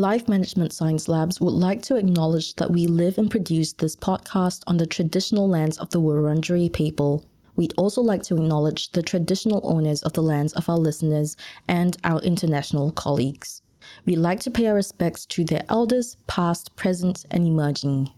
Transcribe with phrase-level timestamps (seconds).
[0.00, 4.62] Life Management Science Labs would like to acknowledge that we live and produce this podcast
[4.66, 7.22] on the traditional lands of the Wurundjeri people.
[7.54, 11.36] We'd also like to acknowledge the traditional owners of the lands of our listeners
[11.68, 13.60] and our international colleagues.
[14.06, 18.10] We'd like to pay our respects to their elders, past, present, and emerging.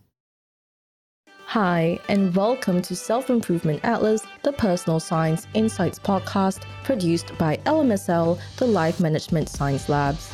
[1.46, 8.38] Hi, and welcome to Self Improvement Atlas, the personal science insights podcast produced by LMSL,
[8.58, 10.32] the Life Management Science Labs.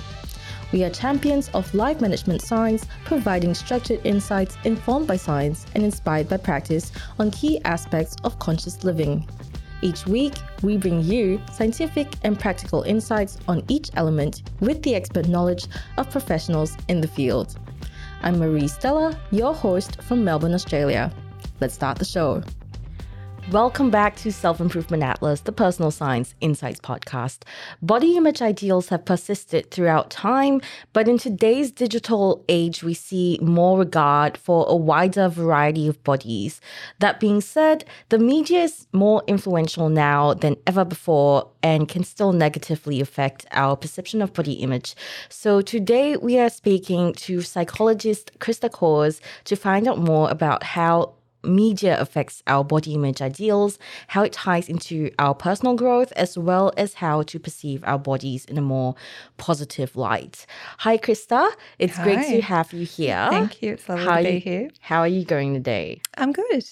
[0.71, 6.29] We are champions of life management science, providing structured insights informed by science and inspired
[6.29, 9.27] by practice on key aspects of conscious living.
[9.81, 15.27] Each week, we bring you scientific and practical insights on each element with the expert
[15.27, 17.57] knowledge of professionals in the field.
[18.23, 21.11] I'm Marie Stella, your host from Melbourne, Australia.
[21.61, 22.43] Let's start the show.
[23.53, 27.45] Welcome back to Self Improvement Atlas, the personal science insights podcast.
[27.81, 30.61] Body image ideals have persisted throughout time,
[30.93, 36.61] but in today's digital age, we see more regard for a wider variety of bodies.
[36.99, 42.35] That being said, the media is more influential now than ever before and can still
[42.35, 44.95] negatively affect our perception of body image.
[45.31, 51.15] So today we are speaking to psychologist Krysta Kors to find out more about how
[51.45, 56.73] media affects our body image ideals, how it ties into our personal growth, as well
[56.77, 58.95] as how to perceive our bodies in a more
[59.37, 60.47] positive light.
[60.79, 61.51] Hi, Krysta.
[61.79, 62.03] It's Hi.
[62.05, 63.27] great to have you here.
[63.31, 63.75] Thank you.
[63.75, 64.71] It's lovely How to be you- here.
[64.81, 66.01] How are you going today?
[66.17, 66.65] I'm good.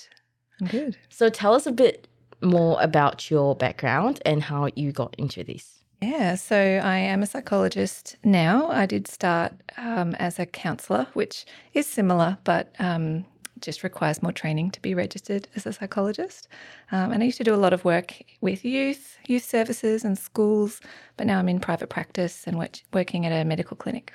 [0.61, 0.97] I'm good.
[1.08, 2.08] So, tell us a bit
[2.42, 5.73] more about your background and how you got into this.
[6.03, 8.69] Yeah, so I am a psychologist now.
[8.70, 13.25] I did start um, as a counsellor, which is similar, but um,
[13.60, 16.48] just requires more training to be registered as a psychologist.
[16.92, 20.18] Um, and I used to do a lot of work with youth, youth services, and
[20.18, 20.80] schools,
[21.16, 24.12] but now I'm in private practice and work- working at a medical clinic.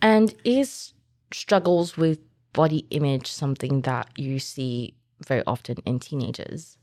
[0.00, 0.94] And is
[1.32, 2.18] struggles with
[2.52, 4.94] body image something that you see
[5.26, 6.76] very often in teenagers?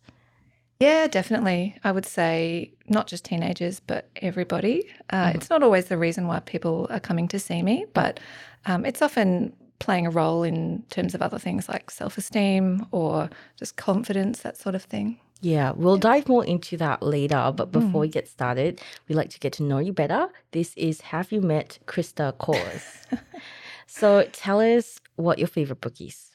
[0.79, 1.75] Yeah, definitely.
[1.83, 4.89] I would say not just teenagers, but everybody.
[5.09, 8.19] Uh, It's not always the reason why people are coming to see me, but
[8.66, 13.29] um, it's often playing a role in terms of other things like self esteem or
[13.57, 15.19] just confidence, that sort of thing.
[15.41, 17.51] Yeah, we'll dive more into that later.
[17.56, 20.28] But before we get started, we'd like to get to know you better.
[20.51, 23.06] This is Have You Met Krysta Kors?
[23.88, 26.31] so tell us what your favorite book is.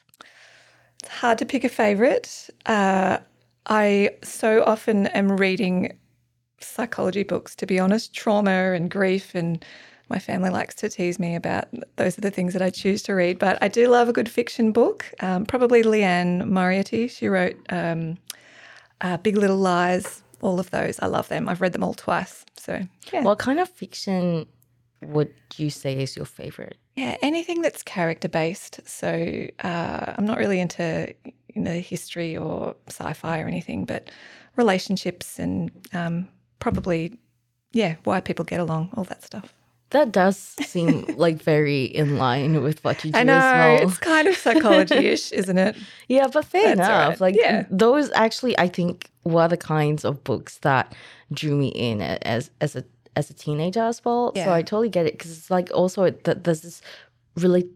[1.03, 2.49] It's hard to pick a favorite.
[2.65, 3.19] Uh,
[3.67, 5.99] I so often am reading
[6.59, 9.35] psychology books, to be honest, trauma and grief.
[9.35, 9.63] And
[10.09, 13.13] my family likes to tease me about those are the things that I choose to
[13.13, 13.39] read.
[13.39, 15.05] But I do love a good fiction book.
[15.19, 17.07] Um, probably Liane Moriarty.
[17.07, 18.17] She wrote um,
[19.01, 20.99] uh, Big Little Lies, all of those.
[20.99, 21.49] I love them.
[21.49, 22.45] I've read them all twice.
[22.57, 23.21] So, yeah.
[23.21, 24.45] What kind of fiction
[25.01, 26.77] would you say is your favorite?
[26.95, 28.79] Yeah, anything that's character based.
[28.85, 31.13] So uh, I'm not really into
[31.53, 34.09] you know history or sci-fi or anything, but
[34.55, 36.27] relationships and um,
[36.59, 37.17] probably
[37.71, 39.53] yeah why people get along, all that stuff.
[39.91, 43.89] That does seem like very in line with what you do I know as well.
[43.89, 45.77] it's kind of psychology-ish, isn't it?
[46.09, 47.09] Yeah, but fair That's enough.
[47.11, 47.21] right.
[47.21, 47.65] Like Yeah.
[47.69, 50.93] those actually I think were the kinds of books that
[51.31, 52.83] drew me in as as a
[53.15, 54.33] as a teenager as well.
[54.35, 56.81] So I totally get it because it's like also that there's this
[57.37, 57.69] relate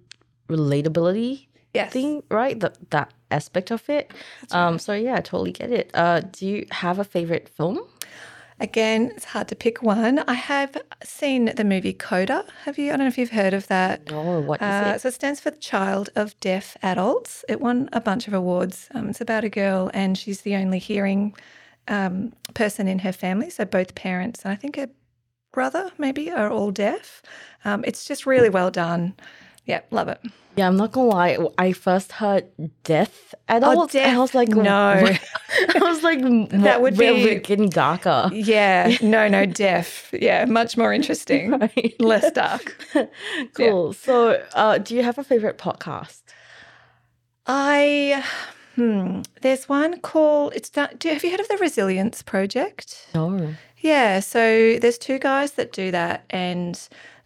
[0.49, 1.93] relatability Yes.
[1.93, 2.59] thing, right?
[2.59, 4.11] That that aspect of it.
[4.51, 5.91] Um so yeah, I totally get it.
[5.93, 7.79] Uh do you have a favorite film?
[8.61, 10.19] Again, it's hard to pick one.
[10.19, 12.45] I have seen the movie Coda.
[12.65, 12.87] Have you?
[12.87, 14.01] I don't know if you've heard of that.
[14.11, 15.01] Oh, what is Uh, it?
[15.01, 17.45] so it stands for Child of Deaf Adults.
[17.47, 18.89] It won a bunch of awards.
[18.93, 21.35] Um, it's about a girl, and she's the only hearing
[21.87, 23.49] um, person in her family.
[23.49, 24.89] So both parents and I think her
[25.53, 27.21] brother maybe are all deaf.
[27.63, 29.15] Um, it's just really well done.
[29.65, 30.19] Yeah, love it.
[30.59, 31.37] Yeah, I'm not gonna lie.
[31.57, 32.43] I first heard
[32.83, 34.67] death adults, and I was like, No.
[35.75, 38.29] I was like, That would be- getting darker.
[38.33, 40.09] Yeah, no, no, deaf.
[40.11, 41.95] Yeah, much more interesting, Right.
[42.01, 42.75] less dark.
[43.53, 43.93] Cool.
[43.93, 46.23] So, uh, do you have a favorite podcast?
[47.47, 48.21] I.
[48.75, 53.07] Hmm, there's one called it's done, do have you heard of the Resilience Project?
[53.15, 53.55] No.
[53.77, 56.75] Yeah, so there's two guys that do that, and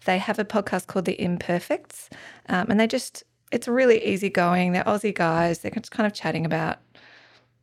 [0.04, 2.08] they have a podcast called The Imperfects,
[2.48, 3.24] um, and they just
[3.54, 4.72] it's really easygoing.
[4.72, 5.60] They're Aussie guys.
[5.60, 6.78] They're just kind of chatting about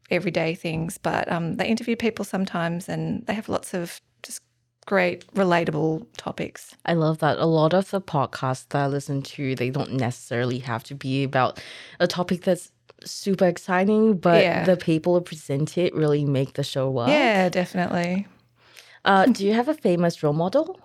[0.09, 4.41] everyday things, but um, they interview people sometimes, and they have lots of just
[4.85, 6.75] great relatable topics.
[6.85, 7.37] I love that.
[7.39, 11.23] A lot of the podcasts that I listen to, they don't necessarily have to be
[11.23, 11.61] about
[11.99, 12.71] a topic that's
[13.03, 14.63] super exciting, but Yeah.
[14.65, 17.09] the people who present it really make the show work.
[17.09, 18.27] Yeah, definitely.
[19.03, 20.79] Uh, do you have a famous role model?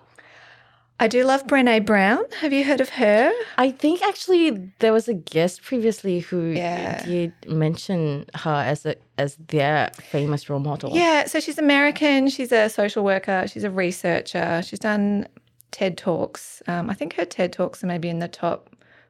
[0.99, 2.23] I do love Brene Brown.
[2.41, 3.31] Have you heard of her?
[3.57, 7.03] I think actually there was a guest previously who Yeah.
[7.05, 10.91] did mention her as a as their famous role model.
[10.95, 12.29] Yeah, so she's American.
[12.29, 13.45] She's a social worker.
[13.47, 14.61] She's a researcher.
[14.63, 15.27] She's done
[15.71, 16.61] TED Talks.
[16.67, 18.69] Um, I think her TED Talks are maybe in the top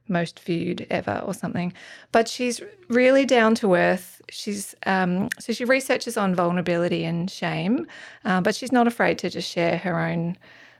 [0.09, 1.71] most viewed ever or something.
[2.13, 4.21] But she's really down to earth.
[4.29, 7.87] She's um, so she researches on vulnerability and shame,
[8.25, 10.37] um, but she's not afraid to just share her own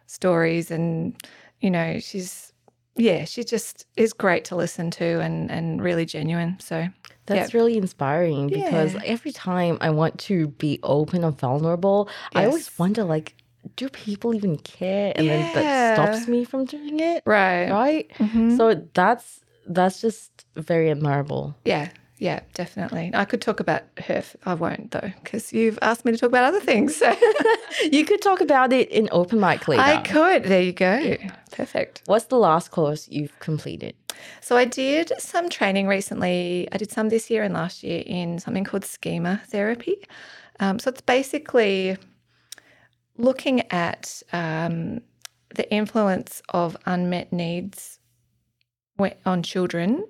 [0.08, 0.72] stories.
[0.72, 1.16] And
[1.62, 2.52] you know, she's
[2.96, 6.58] yeah, she just is great to listen to and and really genuine.
[6.60, 6.88] So
[7.28, 9.02] That's really inspiring because Yeah.
[9.14, 13.36] every time I want to be open and vulnerable, I always wonder like,
[13.76, 15.12] do people even care?
[15.16, 17.22] And then that stops me from doing it.
[17.26, 18.10] right, Right?
[18.18, 18.56] Mhm.
[18.58, 21.54] So that's that's just very admirable.
[21.66, 21.90] Yeah,
[22.20, 23.12] yeah, definitely.
[23.14, 24.16] I could talk about her.
[24.16, 26.96] f- I won't though, because you've asked me to talk about other things.
[26.96, 27.16] So
[27.92, 29.84] You could talk about it in open mic later.
[29.84, 30.44] I could.
[30.44, 31.18] There you go.
[31.52, 32.02] Perfect.
[32.06, 33.96] What's the last course you've completed?
[34.42, 36.68] So I did some training recently.
[36.72, 40.04] I did some this year and last year in something called schema therapy.
[40.60, 41.98] Um, so it's basically
[43.18, 45.02] looking at um,
[45.56, 48.00] the influence of unmet needs
[49.26, 50.04] on children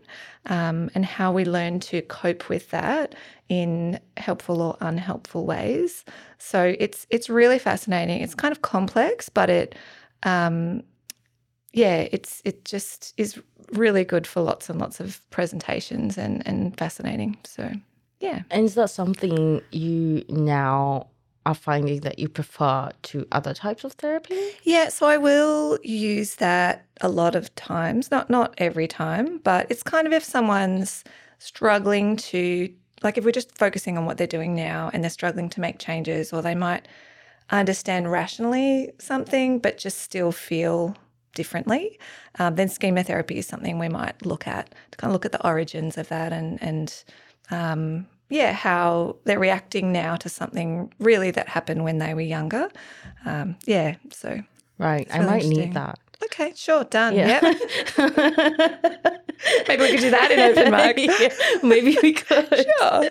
[0.47, 3.15] um, and how we learn to cope with that
[3.49, 6.03] in helpful or unhelpful ways.
[6.37, 8.21] So it's it's really fascinating.
[8.21, 9.75] It's kind of complex, but it
[10.23, 10.83] um,
[11.73, 13.39] yeah, it's it just is
[13.73, 17.37] really good for lots and lots of presentations and and fascinating.
[17.43, 17.71] So
[18.19, 18.41] yeah.
[18.49, 21.07] And is that something you now
[21.47, 24.37] are finding that you prefer to other types of therapy?
[24.63, 29.65] Yeah, so I will use that a lot of times, not not every time, but
[29.69, 31.05] it's kind of if someone's
[31.39, 32.69] struggling to
[33.01, 35.79] like if we're just focusing on what they're doing now and they're struggling to make
[35.79, 36.87] changes or they might
[37.49, 40.97] understand rationally something but just still feel
[41.33, 41.97] differently,
[42.39, 45.31] um, then schema therapy is something we might look at to kind of look at
[45.31, 47.05] the origins of that and and
[47.51, 52.69] um, yeah, how they're reacting now to something really that happened when they were younger.
[53.25, 54.41] Um, yeah, so
[54.77, 55.07] Right.
[55.11, 55.97] I might need that.
[56.25, 57.15] okay, sure, done.
[57.15, 57.39] Yeah.
[57.41, 57.57] Yep.
[59.67, 60.97] Maybe we could do that in open mic.
[60.97, 61.29] Yeah,
[61.63, 62.47] maybe we could.
[62.79, 63.09] Sure.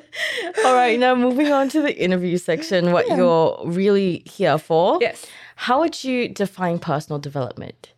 [0.64, 4.98] All right, now moving on to the interview section, what you're really here for.
[5.00, 5.24] Yes.
[5.54, 7.92] How would you define personal development?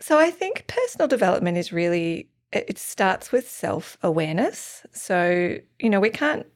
[0.00, 2.28] So I think personal development is really
[2.68, 4.86] it starts with self-awareness.
[4.92, 6.46] So, you know, we can't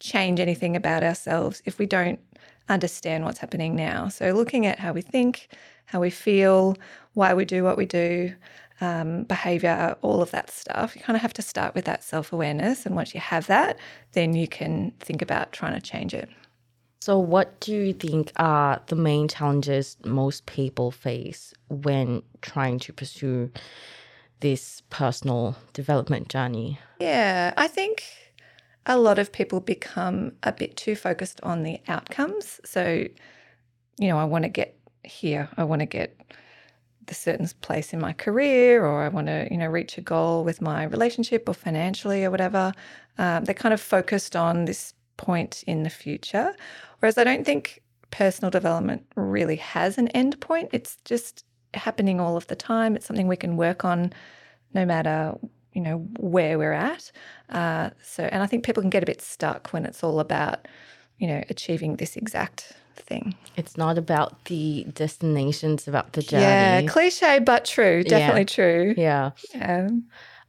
[0.00, 2.18] change anything about ourselves if we don't
[2.68, 4.08] understand what's happening now.
[4.08, 5.48] So looking at how we think,
[5.86, 6.76] how we feel,
[7.14, 8.34] why we do what we do,
[8.80, 10.96] um, behavior, all of that stuff.
[10.96, 13.78] You kind of have to start with that self-awareness and once you have that,
[14.12, 16.28] then you can think about trying to change it.
[17.00, 22.94] So, what do you think are the main challenges most people face when trying to
[22.94, 23.50] pursue
[24.44, 26.78] this personal development journey?
[27.00, 28.04] Yeah, I think
[28.84, 32.60] a lot of people become a bit too focused on the outcomes.
[32.62, 33.06] So,
[33.98, 36.20] you know, I want to get here, I want to get
[37.06, 40.44] the certain place in my career, or I want to, you know, reach a goal
[40.44, 42.74] with my relationship or financially or whatever.
[43.16, 46.54] Um, they're kind of focused on this point in the future.
[46.98, 47.80] Whereas I don't think
[48.10, 50.68] personal development really has an end point.
[50.72, 52.96] It's just happening all of the time.
[52.96, 54.12] It's something we can work on
[54.72, 55.36] no matter
[55.74, 57.10] you know where we're at.
[57.50, 60.66] Uh, so, and I think people can get a bit stuck when it's all about
[61.18, 63.34] you know achieving this exact thing.
[63.56, 66.42] It's not about the destination, it's about the journey.
[66.42, 68.04] Yeah, cliche but true.
[68.04, 68.94] Definitely true.
[68.96, 69.32] Yeah.
[69.54, 69.88] Yeah.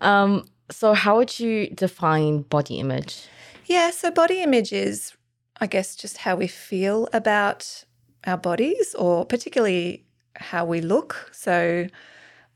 [0.01, 3.27] Um, so, how would you define body image?
[3.65, 5.13] Yeah, so body image is,
[5.59, 7.83] I guess, just how we feel about
[8.25, 10.04] our bodies, or particularly
[10.35, 11.29] how we look.
[11.31, 11.87] So,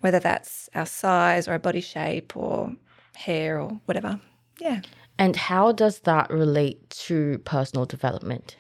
[0.02, 2.74] whether that's our size or our body shape or
[3.16, 4.20] hair or whatever.
[4.60, 4.82] Yeah.
[5.18, 8.56] And how does that relate to personal development?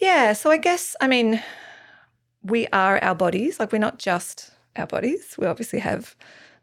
[0.00, 1.42] Yeah, so I guess, I mean,
[2.42, 3.58] we are our bodies.
[3.58, 5.36] Like, we're not just our bodies.
[5.38, 6.14] We obviously have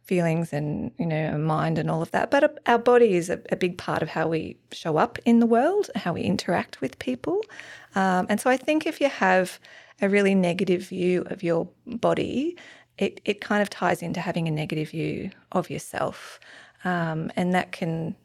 [0.03, 2.29] feelings and, you know, a mind and all of that.
[2.29, 5.45] But our body is a, a big part of how we show up in the
[5.47, 7.41] world, how we interact with people.
[7.95, 9.59] Um, and so I think if you have
[10.01, 12.57] a really negative view of your body,
[12.97, 16.39] it, it kind of ties into having a negative view of yourself.
[16.83, 18.15] Um, and that can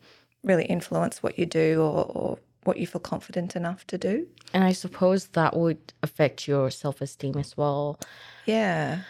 [0.42, 4.26] really influence what you do or, or what you feel confident enough to do.
[4.52, 7.98] And I suppose that would affect your self esteem as well.
[8.44, 9.00] Yeah.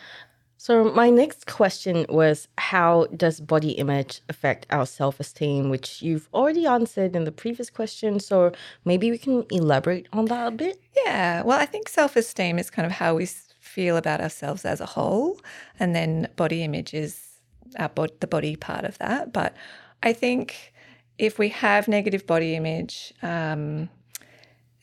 [0.66, 5.70] So, my next question was How does body image affect our self esteem?
[5.70, 8.18] Which you've already answered in the previous question.
[8.18, 8.50] So,
[8.84, 10.80] maybe we can elaborate on that a bit.
[11.04, 11.44] Yeah.
[11.44, 13.26] Well, I think self esteem is kind of how we
[13.60, 15.40] feel about ourselves as a whole,
[15.78, 17.38] and then body image is
[17.78, 19.32] our the body part of that.
[19.32, 19.54] But
[20.02, 20.72] I think
[21.16, 23.88] if we have negative body image, um,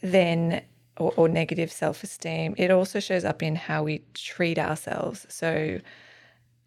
[0.01, 0.61] then
[0.97, 5.25] or, or negative self esteem, it also shows up in how we treat ourselves.
[5.29, 5.79] So,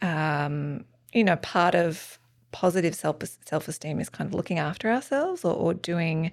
[0.02, 2.18] um, you know, part of
[2.52, 6.32] positive self self esteem is kind of looking after ourselves or, or doing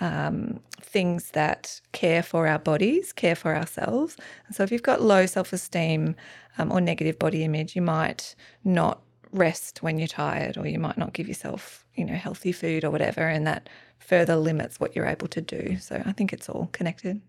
[0.00, 4.16] um, things that care for our bodies, care for ourselves.
[4.46, 6.16] And so, if you've got low self esteem
[6.58, 9.02] um, or negative body image, you might not
[9.36, 12.90] rest when you're tired, or you might not give yourself, you know, healthy food or
[12.90, 15.76] whatever, and that further limits what you're able to do.
[15.78, 17.20] So, I think it's all connected.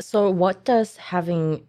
[0.00, 1.66] So, what does having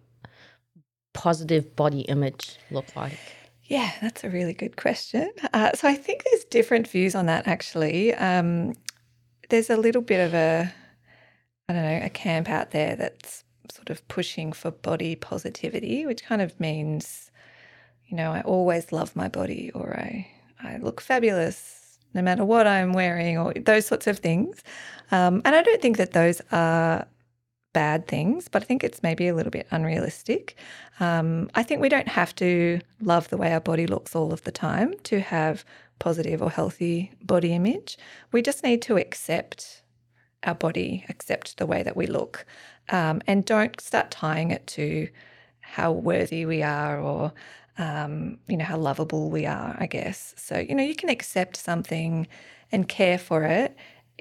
[1.14, 3.18] positive body image look like?
[3.64, 5.32] Yeah, that's a really good question.
[5.54, 8.14] Uh, so I think there's different views on that actually.
[8.14, 8.76] Um,
[9.50, 10.72] there's a little bit of a,
[11.68, 16.24] I don't know, a camp out there that's sort of pushing for body positivity, which
[16.24, 17.32] kind of means,
[18.08, 20.28] you know, I always love my body or I,
[20.64, 24.64] I look fabulous no matter what I'm wearing or those sorts of things.
[25.12, 27.06] Um, and I don't think that those are
[27.74, 30.56] bad things, but I think it's maybe a little bit unrealistic.
[31.02, 34.44] Um, I think we don't have to love the way our body looks all of
[34.44, 35.66] the time to have
[36.00, 37.98] positive or healthy body image.
[38.32, 39.82] We just need to accept
[40.44, 42.46] our body, accept the way that we look,
[42.90, 45.10] um, and don't start tying it to
[45.60, 47.34] how worthy we are or
[47.78, 49.76] um, you know how lovable we are.
[49.80, 50.58] I guess so.
[50.58, 52.28] You know, you can accept something
[52.72, 53.76] and care for it,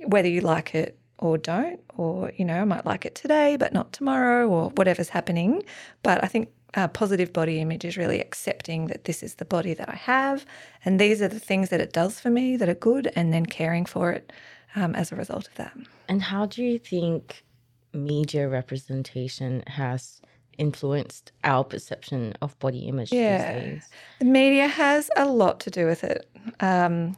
[0.07, 3.73] whether you like it or don't, or, you know, I might like it today, but
[3.73, 5.63] not tomorrow, or whatever's happening.
[6.03, 9.75] But I think uh, positive body image is really accepting that this is the body
[9.75, 10.45] that I have,
[10.85, 13.47] and these are the things that it does for me that are good, and then
[13.47, 14.33] caring for it
[14.75, 15.77] um, as a result of that.
[16.09, 17.45] And how do you think
[17.93, 20.21] media representation has
[20.59, 23.53] influenced our perception of body image yeah.
[23.53, 23.89] these days?
[24.19, 26.29] The media has a lot to do with it.
[26.61, 27.17] Um,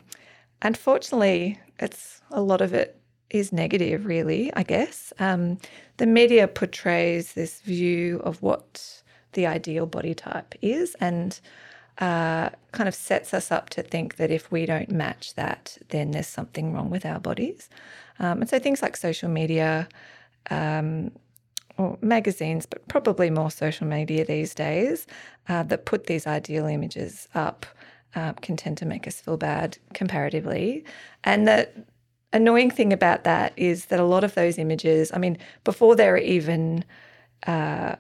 [0.63, 3.01] unfortunately, it's a lot of it
[3.31, 5.13] is negative, really, I guess.
[5.19, 5.59] Um,
[5.97, 9.03] the media portrays this view of what
[9.33, 11.39] the ideal body type is and
[11.99, 16.11] uh, kind of sets us up to think that if we don't match that, then
[16.11, 17.69] there's something wrong with our bodies.
[18.19, 19.89] Um, and so things like social media,
[20.51, 21.11] um,
[21.79, 25.07] or magazines, but probably more social media these days,
[25.49, 27.67] uh, that put these ideal images up
[28.15, 30.85] uh, can tend to make us feel bad comparatively.
[31.25, 31.69] And the
[32.33, 36.17] annoying thing about that is that a lot of those images, I mean, before they're
[36.17, 36.85] even
[37.47, 37.97] uh,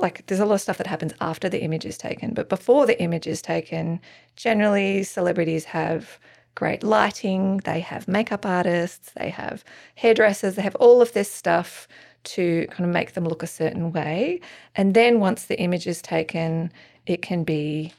[0.00, 2.86] like there's a lot of stuff that happens after the image is taken, but before
[2.86, 4.00] the image is taken,
[4.36, 6.18] generally celebrities have
[6.54, 9.64] great lighting, they have makeup artists, they have
[9.94, 11.86] hairdressers, they have all of this stuff
[12.24, 14.40] to kind of make them look a certain way.
[14.74, 16.72] And then once the image is taken,
[17.06, 17.92] it can be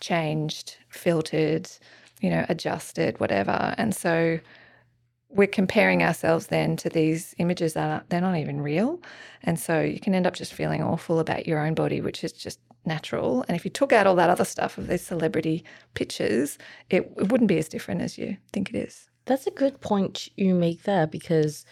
[0.00, 1.70] changed, filtered,
[2.20, 3.74] you know, adjusted, whatever.
[3.78, 4.38] And so
[5.28, 9.00] we're comparing ourselves then to these images that are, they're not even real.
[9.42, 12.32] And so you can end up just feeling awful about your own body, which is
[12.32, 13.44] just natural.
[13.48, 16.58] And if you took out all that other stuff of these celebrity pictures,
[16.90, 19.08] it, it wouldn't be as different as you think it is.
[19.24, 21.64] That's a good point you make there because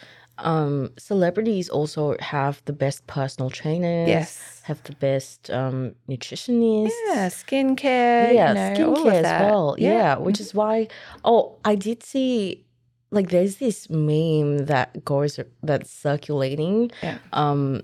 [0.42, 4.08] um, celebrities also have the best personal trainers.
[4.08, 4.62] Yes.
[4.64, 6.90] Have the best um, nutritionists.
[7.08, 8.34] Yeah, skincare.
[8.34, 9.76] Yeah, you know, skincare as well.
[9.78, 9.92] Yeah.
[9.92, 10.42] yeah, which mm-hmm.
[10.42, 10.88] is why.
[11.24, 12.64] Oh, I did see
[13.10, 17.18] like there's this meme that goes that's circulating yeah.
[17.32, 17.82] um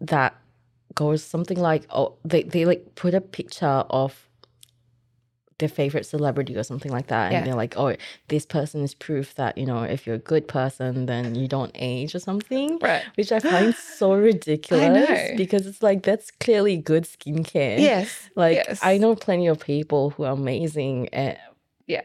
[0.00, 0.34] that
[0.94, 4.28] goes something like oh they, they like put a picture of
[5.58, 7.44] their favorite celebrity or something like that and yeah.
[7.44, 7.94] they're like oh
[8.28, 11.72] this person is proof that you know if you're a good person then you don't
[11.74, 17.04] age or something right which i find so ridiculous because it's like that's clearly good
[17.04, 18.80] skincare yes like yes.
[18.82, 21.38] i know plenty of people who are amazing at
[21.86, 22.02] yeah.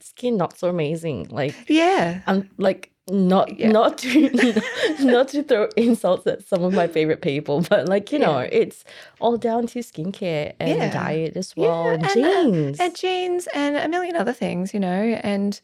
[0.00, 1.28] skin not so amazing.
[1.30, 3.70] Like yeah, and like not yeah.
[3.70, 4.60] not to
[5.00, 8.84] not to throw insults at some of my favorite people, but like you know, it's
[9.20, 10.92] all down to skincare and yeah.
[10.92, 14.80] diet as well, yeah, and, genes, uh, and genes, and a million other things, you
[14.80, 15.60] know, and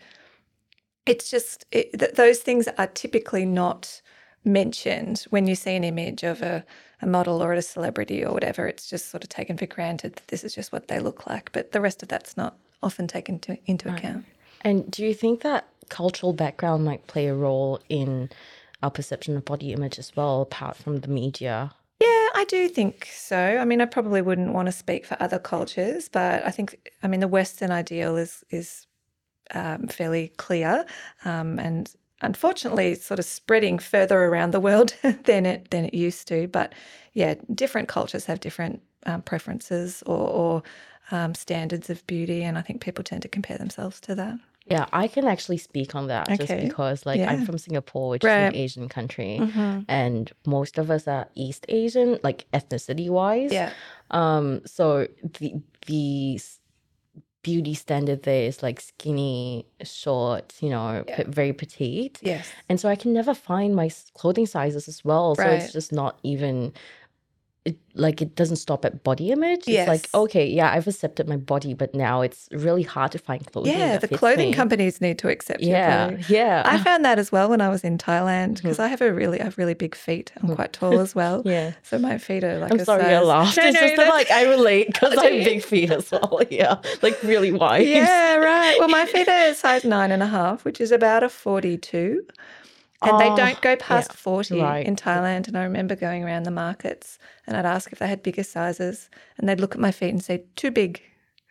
[1.07, 4.01] it's just it, th- those things are typically not
[4.45, 6.65] mentioned when you see an image of a,
[7.01, 8.67] a model or a celebrity or whatever.
[8.67, 11.51] It's just sort of taken for granted that this is just what they look like,
[11.53, 13.99] but the rest of that's not often taken to, into right.
[13.99, 14.25] account.
[14.65, 18.31] And do you think that cultural background might play a role in
[18.83, 21.73] our perception of body image as well, apart from the media?
[22.01, 23.37] Yeah, I do think so.
[23.37, 27.09] I mean, I probably wouldn't want to speak for other cultures, but I think, I
[27.09, 28.87] mean, the Western ideal is is
[29.53, 30.87] um, fairly clear,
[31.25, 34.95] um, and unfortunately, sort of spreading further around the world
[35.25, 36.49] than it than it used to.
[36.49, 36.73] But
[37.13, 40.63] yeah, different cultures have different um, preferences or, or
[41.11, 44.39] um, standards of beauty, and I think people tend to compare themselves to that.
[44.67, 48.31] Yeah, I can actually speak on that just because, like, I'm from Singapore, which is
[48.31, 49.85] an Asian country, Mhm.
[49.89, 53.53] and most of us are East Asian, like ethnicity wise.
[53.53, 53.71] Yeah,
[54.11, 55.07] Um, so
[55.39, 55.55] the
[55.87, 56.41] the
[57.43, 61.17] beauty standard there is like skinny, short, you know, Yeah.
[61.17, 62.19] pe- very petite.
[62.23, 65.35] yes, And so I can never find my clothing sizes as well.
[65.35, 65.45] Right.
[65.61, 66.73] So it's just not even
[67.65, 69.67] it like it doesn't stop at body image.
[69.67, 73.45] It's like, okay, yeah, I've accepted my body, but now it's really hard to find
[73.51, 73.79] clothing.
[73.79, 73.97] yeah.
[73.97, 74.55] The clothing me.
[74.55, 76.63] companies need to accept your Yeah, yeah.
[76.67, 78.55] I found that as well when I was in Thailand mm-hmm.
[78.55, 80.31] because I have a really, I have really big feet.
[80.43, 80.57] I'm mm.
[80.57, 81.43] quite tall as well.
[81.47, 81.73] yeah.
[81.83, 82.73] So my feet are like.
[82.73, 83.57] I'm sorry I size- laughed.
[83.65, 86.43] No, it's no, just that, like I relate because I have big feet as well.
[86.51, 87.87] Yeah, like really wide.
[87.87, 88.77] Yeah, right.
[88.79, 92.27] Well, my feet are size nine and a half, which is about a 42.
[93.05, 94.87] And they Oh, don't go past 40 right.
[94.87, 95.49] in Thailand.
[95.49, 99.11] And I remember going around the markets and I'd ask if they had bigger sizes.
[99.39, 101.03] And they'd look at my feet and say, too big.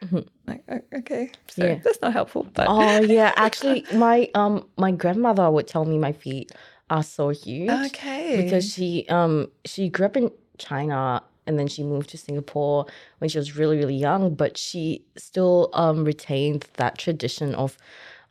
[0.01, 0.27] Mhm.
[0.47, 1.31] Like, okay.
[1.47, 1.79] So Yeah.
[1.83, 2.43] that's not helpful.
[2.53, 6.51] But Oh yeah, actually, my um my grandmother would tell me my feet
[6.89, 8.33] are so huge okay.
[8.33, 12.85] because she um she grew up in China and then she moved to Singapore
[13.19, 17.77] when she was really really young, but she still um retained that tradition of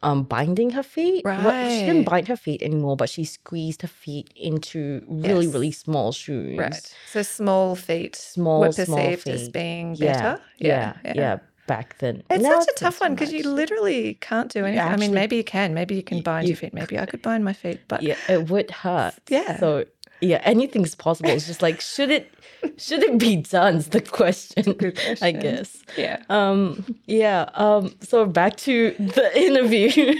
[0.02, 1.24] um binding her feet.
[1.24, 5.54] Well, she didn't bind her feet anymore, but she squeezed her feet into really Yes.
[5.54, 6.58] really small shoes.
[6.58, 6.94] Right.
[7.06, 10.42] So small feet Small, were small perceived as being Yeah, better.
[10.58, 14.64] yeah, yeah, Back then, It's Now such a tough one because you literally can't do
[14.64, 14.84] anything.
[14.84, 15.72] I mean, maybe you can.
[15.74, 16.74] Maybe you can bind you- your feet.
[16.74, 17.80] Maybe I could bind my feet.
[17.86, 19.14] But yeah, it would hurt.
[19.28, 19.58] Yeah.
[19.60, 19.84] So
[20.22, 21.30] yeah, anything's possible.
[21.30, 22.32] It's just like should it
[22.78, 23.76] should it be done?
[23.76, 24.72] Is the question.
[24.74, 25.82] Good I guess.
[25.96, 26.22] yeah.
[26.30, 26.96] Um.
[27.06, 27.50] Yeah.
[27.54, 27.94] Um.
[28.00, 30.14] So back to the interview.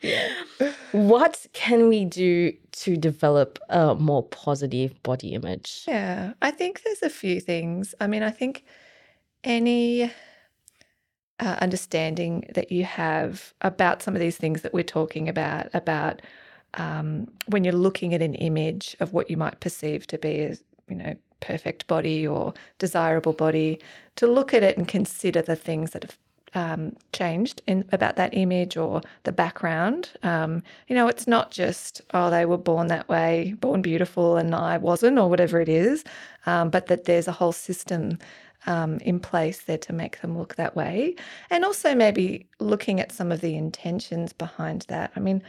[0.00, 0.28] Yeah.
[0.92, 5.84] what can we do to develop a more positive body image?
[5.88, 7.94] Yeah, I think there's a few things.
[8.00, 8.64] I mean, I think
[9.42, 10.12] any
[11.40, 16.22] uh, understanding that you have about some of these things that we're talking about, about
[16.74, 20.62] um, when you're looking at an image of what you might perceive to be as,
[20.88, 23.80] you know, perfect body or desirable body,
[24.16, 26.18] to look at it and consider the things that have
[26.54, 30.10] um, changed in about that image or the background.
[30.22, 34.54] Um, you know, it's not just oh they were born that way, born beautiful, and
[34.54, 36.04] I wasn't, or whatever it is,
[36.46, 38.18] um, but that there's a whole system
[38.66, 41.14] um, in place there to make them look that way,
[41.50, 45.12] and also maybe looking at some of the intentions behind that.
[45.16, 45.42] I mean,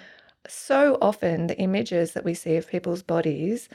[0.47, 3.69] so often the images that we see of people's bodies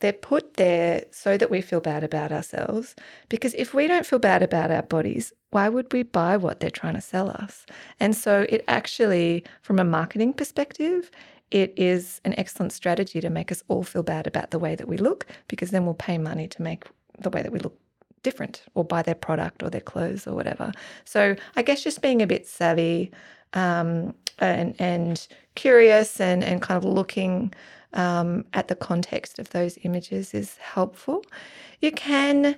[0.00, 2.94] they're put there so that we feel bad about ourselves.
[3.28, 6.70] Because if we don't feel bad about our bodies, why would we buy what they're
[6.70, 7.66] trying to sell us?
[7.98, 11.10] And so, it actually, from a marketing perspective,
[11.50, 14.88] it is an excellent strategy to make us all feel bad about the way that
[14.88, 16.84] we look, because then we'll pay money to make
[17.18, 17.76] the way that we look
[18.22, 20.72] different or buy their product or their clothes or whatever.
[21.04, 23.10] So, I guess just being a bit savvy
[23.54, 27.52] um, and, and curious and, and kind of looking
[27.94, 31.24] um, at the context of those images is helpful.
[31.80, 32.56] You can,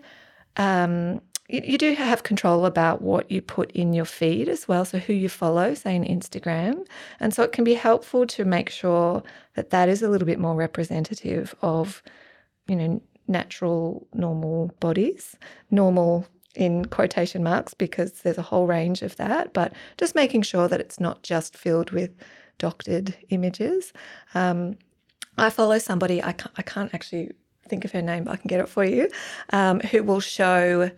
[0.57, 4.85] um, you, you do have control about what you put in your feed as well.
[4.85, 6.87] So, who you follow, say in Instagram.
[7.21, 9.23] And so, it can be helpful to make sure
[9.55, 12.03] that that is a little bit more representative of,
[12.67, 15.37] you know, natural, normal bodies,
[15.71, 20.69] normal in quotation marks, because there's a whole range of that, but just making sure
[20.69, 22.11] that it's not just filled with
[22.59, 23.93] doctored images.
[24.35, 24.77] Um,
[25.39, 27.31] I follow somebody, I can't, I can't actually
[27.69, 29.09] think of her name, but I can get it for you,
[29.51, 30.91] um, who will show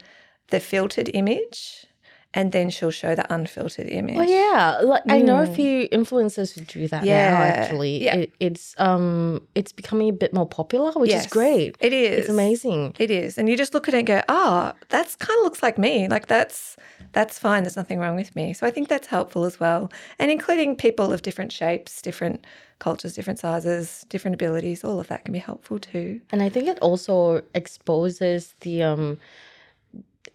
[0.49, 1.87] the filtered image
[2.35, 4.17] and then she'll show the unfiltered image.
[4.19, 5.55] Oh yeah, like I know a Mm.
[5.55, 7.43] few influencers who do that Yeah, now.
[7.43, 8.17] Actually, yeah.
[8.17, 11.77] it, it's um, it's becoming a bit more popular, which Yes, is great.
[11.81, 12.21] It is.
[12.21, 12.95] It's amazing.
[12.99, 13.37] It is.
[13.39, 16.09] And you just look at it and go, oh, that's kind of looks like me.
[16.09, 16.77] Like that's
[17.13, 17.65] that's fine.
[17.65, 18.55] There's nothing wrong with me.
[18.55, 19.91] So I think that's helpful as well.
[20.19, 22.47] And including people of different shapes, different
[22.79, 26.21] cultures, different sizes, different abilities, all of that can be helpful too.
[26.33, 29.19] And I think it also exposes the um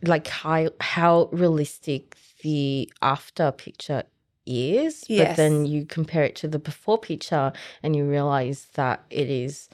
[0.04, 4.04] like how how realistic the after picture
[4.46, 5.06] is.
[5.10, 7.52] But then you compare it to the before picture
[7.84, 9.70] and you realize that it is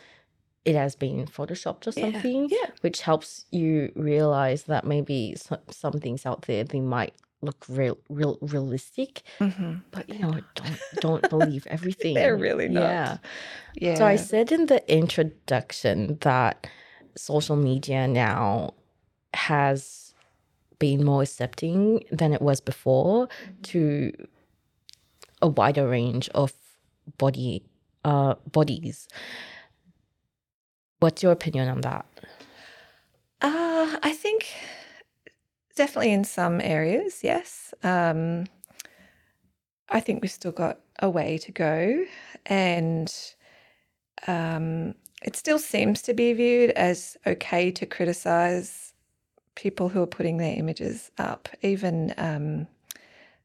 [0.65, 2.47] it has been photoshopped or Yeah, something.
[2.49, 2.67] yeah.
[2.81, 7.97] Which helps you realize that maybe some, some things out there they might look real
[8.09, 9.21] real realistic.
[9.39, 9.73] Mm-hmm.
[9.91, 12.15] But you know, don't don't believe everything.
[12.15, 12.81] They're really not.
[12.83, 13.17] Yeah.
[13.75, 13.95] Yeah.
[13.95, 16.65] So I said in the introduction that
[17.15, 18.73] social media now
[19.33, 20.12] has
[20.84, 23.30] been more accepting than it was before
[23.62, 24.12] to
[25.41, 26.52] a wider range of
[27.17, 27.63] body
[28.04, 29.08] uh bodies.
[31.00, 32.06] What's your opinion on that?
[33.41, 34.48] Uh, I think
[35.76, 37.74] definitely in some areas, yes.
[37.82, 38.46] Um,
[39.88, 42.06] I think we've still got a way to go,
[42.46, 43.10] and
[44.28, 48.92] um, it still seems to be viewed as okay to criticize
[49.56, 52.68] people who are putting their images up, even um,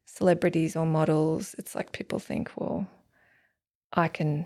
[0.05, 1.55] celebrities or models.
[1.57, 2.87] It's like people think, well,
[3.93, 4.45] I can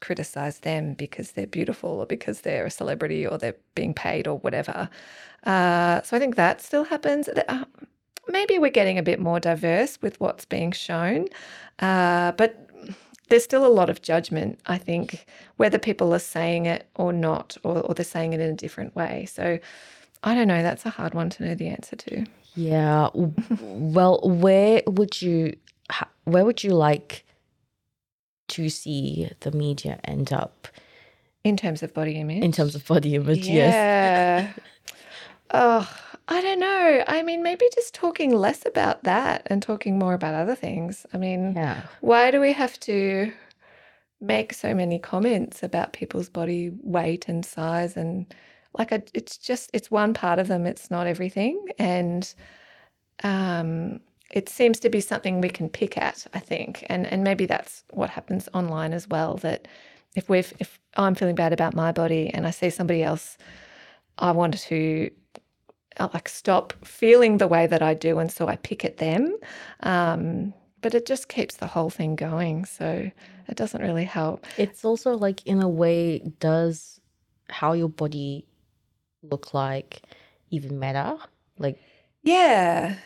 [0.00, 4.38] criticize them because they're beautiful or because they're a celebrity or they're being paid or
[4.38, 4.88] whatever.
[5.44, 7.28] Uh, so I think that still happens.
[7.28, 7.64] Uh,
[8.28, 11.26] maybe we're getting a bit more diverse with what's being shown,
[11.80, 12.68] uh, but
[13.28, 17.56] there's still a lot of judgment, I think, whether people are saying it or not,
[17.62, 19.26] or, or they're saying it in a different way.
[19.30, 19.58] So
[20.22, 20.62] I don't know.
[20.62, 22.26] That's a hard one to know the answer to.
[22.54, 23.08] Yeah.
[23.60, 25.54] well, where would you
[26.24, 27.24] where would you like
[28.48, 30.68] to see the media end up
[31.44, 32.42] in terms of body image?
[32.42, 33.54] In terms of body image, yeah.
[33.54, 34.60] yes.
[35.52, 35.96] oh,
[36.28, 37.04] I don't know.
[37.06, 41.06] I mean, maybe just talking less about that and talking more about other things.
[41.14, 41.82] I mean, yeah.
[42.00, 43.32] why do we have to
[44.20, 48.26] make so many comments about people's body weight and size and
[48.78, 52.34] like it's just it's one part of them it's not everything and
[53.24, 57.46] um it seems to be something we can pick at i think and and maybe
[57.46, 59.66] that's what happens online as well that
[60.16, 63.36] if we're if i'm feeling bad about my body and i see somebody else
[64.18, 65.10] i want to
[65.98, 69.36] uh, like stop feeling the way that I do, and so I pick at them.
[69.80, 73.10] Um, but it just keeps the whole thing going, so
[73.48, 74.46] it doesn't really help.
[74.56, 77.00] It's also like in a way, does
[77.50, 78.46] how your body
[79.30, 80.02] look like
[80.50, 81.16] even matter?
[81.58, 81.80] Like,
[82.22, 82.96] yeah,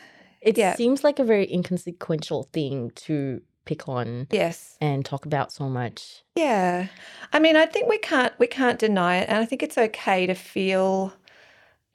[0.41, 0.75] it yeah.
[0.75, 6.21] seems like a very inconsequential thing to pick on yes and talk about so much
[6.35, 6.87] yeah
[7.31, 10.27] i mean i think we can't we can't deny it and i think it's okay
[10.27, 11.13] to feel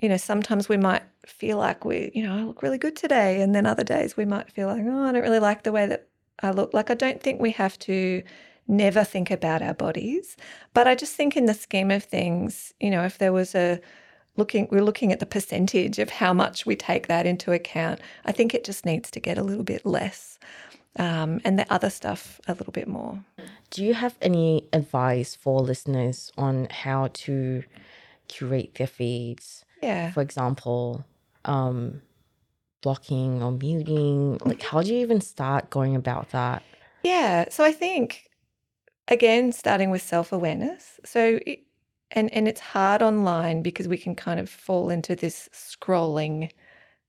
[0.00, 3.42] you know, sometimes we might feel like we, you know, I look really good today.
[3.42, 5.86] And then other days we might feel like, oh, I don't really like the way
[5.86, 6.08] that
[6.42, 6.72] I look.
[6.72, 8.22] Like, I don't think we have to
[8.68, 10.36] never think about our bodies.
[10.72, 13.80] But I just think in the scheme of things, you know, if there was a
[14.38, 18.32] looking, we're looking at the percentage of how much we take that into account, I
[18.32, 20.38] think it just needs to get a little bit less.
[20.96, 23.22] Um, and the other stuff a little bit more.
[23.70, 27.62] Do you have any advice for listeners on how to
[28.26, 29.64] curate their feeds?
[29.82, 30.10] Yeah.
[30.10, 31.04] For example,
[31.44, 32.02] um,
[32.82, 34.38] blocking or muting.
[34.44, 36.62] Like, how do you even start going about that?
[37.04, 37.46] Yeah.
[37.50, 38.28] So I think,
[39.06, 40.98] again, starting with self awareness.
[41.04, 41.60] So, it,
[42.12, 46.50] and and it's hard online because we can kind of fall into this scrolling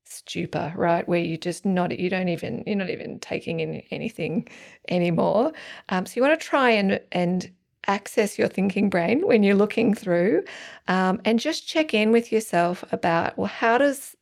[0.04, 1.08] stupor, right?
[1.08, 4.48] Where you just not you don't even you're not even taking in anything
[4.88, 5.52] anymore.
[5.88, 7.50] Um, so you want to try and and
[7.86, 10.42] access your thinking brain when you're looking through
[10.88, 14.14] um, and just check in with yourself about well how does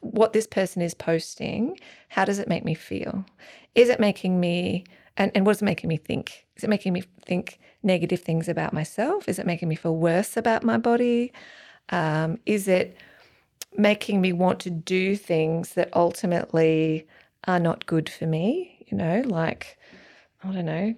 [0.00, 3.24] what this person is posting how does it make me feel
[3.74, 4.84] is it making me
[5.16, 8.48] and, and what is it making me think is it making me think negative things
[8.48, 9.28] about myself?
[9.28, 11.32] Is it making me feel worse about my body?
[11.90, 12.96] Um, is it
[13.76, 17.06] making me want to do things that ultimately
[17.46, 18.84] are not good for me?
[18.88, 19.78] You know like
[20.42, 20.94] i don't know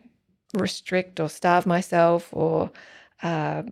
[0.54, 2.70] restrict or starve myself or
[3.22, 3.62] uh,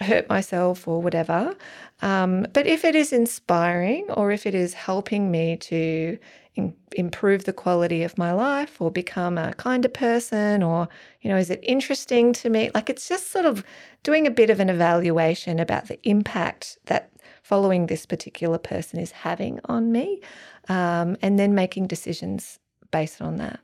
[0.00, 1.54] hurt myself or whatever.
[2.02, 6.18] Um, but if it is inspiring or if it is helping me to
[6.54, 10.88] in, improve the quality of my life or become a kinder person or,
[11.22, 12.70] you know, is it interesting to me?
[12.74, 13.64] Like it's just sort of
[14.02, 17.10] doing a bit of an evaluation about the impact that
[17.42, 20.20] following this particular person is having on me
[20.68, 22.58] um, and then making decisions
[22.90, 23.60] based on that.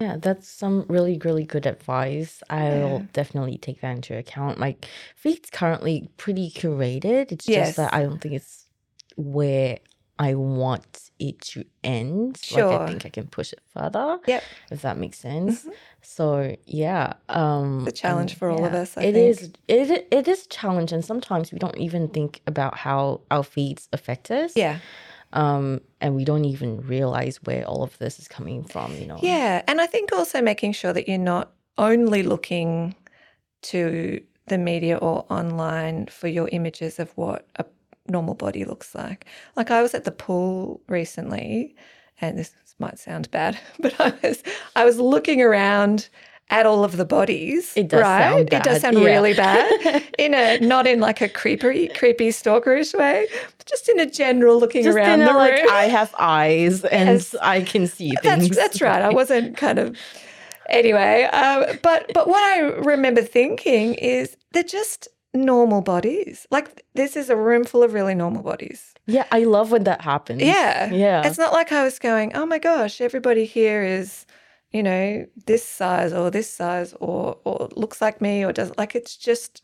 [0.00, 2.42] Yeah, that's some really, really good advice.
[2.48, 3.06] I'll Yeah.
[3.12, 4.58] definitely take that into account.
[4.58, 4.76] My
[5.16, 7.30] feed's currently pretty curated.
[7.32, 8.66] It's just that I don't think it's
[9.16, 9.78] where
[10.20, 12.40] I want it to end.
[12.52, 14.44] Like I think I can push it further, Yep.
[14.70, 15.64] if that makes sense.
[15.64, 15.70] hmm
[16.02, 19.50] So yeah, um, The challenge for all of us, I it is.
[19.66, 23.88] It it is a challenge, and sometimes we don't even think about how our feeds
[23.92, 24.52] affect us.
[24.56, 24.78] Yeah
[25.32, 29.18] um, and we don't even realize where all of this is coming from you know
[29.22, 32.94] yeah and i think also making sure that you're not only looking
[33.62, 37.64] to the media or online for your images of what a
[38.10, 41.74] normal body looks like like i was at the pool recently
[42.20, 44.42] and this might sound bad but i was
[44.76, 46.08] i was looking around
[46.50, 47.72] at all of the bodies.
[47.76, 48.22] It does right?
[48.22, 48.66] sound bad.
[48.66, 49.04] It does sound yeah.
[49.04, 50.02] really bad.
[50.18, 53.26] in a not in like a creepy, creepy stalkerish way,
[53.66, 55.66] just in a general looking just around in the a, room.
[55.66, 57.34] Like I have eyes and yes.
[57.40, 58.48] I can see things.
[58.48, 59.02] That's, that's right.
[59.02, 59.96] I wasn't kind of
[60.68, 61.28] anyway.
[61.32, 66.46] Uh, but but what I remember thinking is they're just normal bodies.
[66.50, 68.94] Like this is a room full of really normal bodies.
[69.06, 70.42] Yeah, I love when that happens.
[70.42, 70.92] Yeah.
[70.92, 71.26] Yeah.
[71.26, 74.26] It's not like I was going, oh my gosh, everybody here is,
[74.70, 78.94] you know, this size or this size or or looks like me or does like
[78.94, 79.62] it's just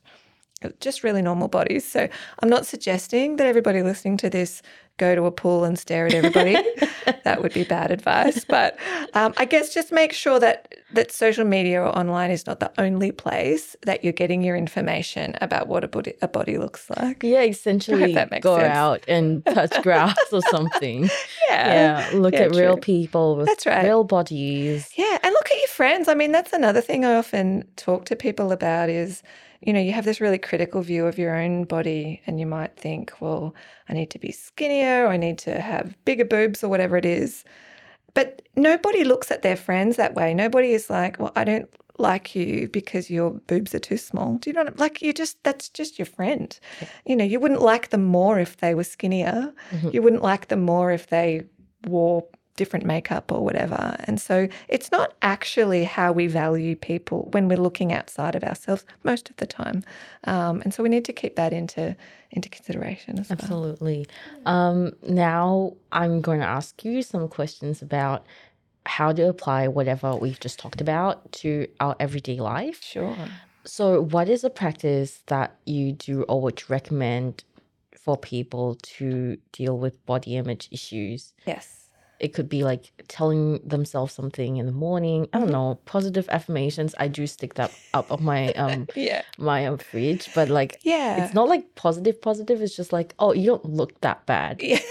[0.80, 1.84] just really normal bodies.
[1.84, 2.08] So
[2.42, 4.62] I'm not suggesting that everybody listening to this
[4.98, 6.56] go to a pool and stare at everybody.
[7.24, 8.44] that would be bad advice.
[8.44, 8.78] But
[9.14, 12.72] um, I guess just make sure that that social media or online is not the
[12.78, 17.22] only place that you're getting your information about what a body, a body looks like.
[17.22, 18.76] Yeah, essentially go sense.
[18.76, 21.04] out and touch grass or something.
[21.48, 22.06] Yeah.
[22.10, 23.84] Yeah, look Yeah, at real people with That's right.
[23.84, 24.90] real bodies.
[24.96, 26.08] Yeah, and look at your friends.
[26.08, 29.22] I mean, that's another thing I often talk to people about is,
[29.62, 32.76] you know, you have this really critical view of your own body and you might
[32.76, 33.54] think, well,
[33.88, 37.04] I need to be skinnier or I need to have bigger boobs or whatever it
[37.06, 37.44] is.
[38.14, 40.32] But nobody looks at their friends that way.
[40.34, 44.34] Nobody is like, well, I don't like you because your boobs are too small.
[44.36, 46.58] Do you know what I- like you just that's just your friend.
[47.06, 49.52] You know, you wouldn't like them more if they were skinnier.
[49.72, 49.94] Mhm.
[49.94, 51.42] You wouldn't like them more if they
[51.86, 53.96] wore different makeup or whatever.
[54.00, 58.84] And so it's not actually how we value people when we're looking outside of ourselves
[59.04, 59.84] most of the time.
[60.24, 61.96] Um, and so we need to keep that into
[62.32, 63.38] into consideration as well.
[63.40, 64.06] Absolutely.
[64.46, 68.26] Um, now I'm going to ask you some questions about
[68.84, 72.82] how to apply whatever we've just talked about to our everyday life.
[72.82, 73.16] Sure.
[73.64, 77.42] So, what is a practice that you do or would recommend
[77.98, 81.32] for people to deal with body image issues?
[81.46, 81.85] Yes.
[82.18, 85.28] It could be like telling themselves something in the morning.
[85.32, 85.52] I don't Mhm.
[85.52, 86.94] know, positive affirmations.
[86.98, 89.22] I do stick that up on my um Yeah.
[89.38, 91.24] my um, fridge, but like Yeah.
[91.24, 92.62] it's not like positive positive.
[92.62, 94.62] It's just like, oh, you don't look that bad.
[94.62, 94.78] Yeah.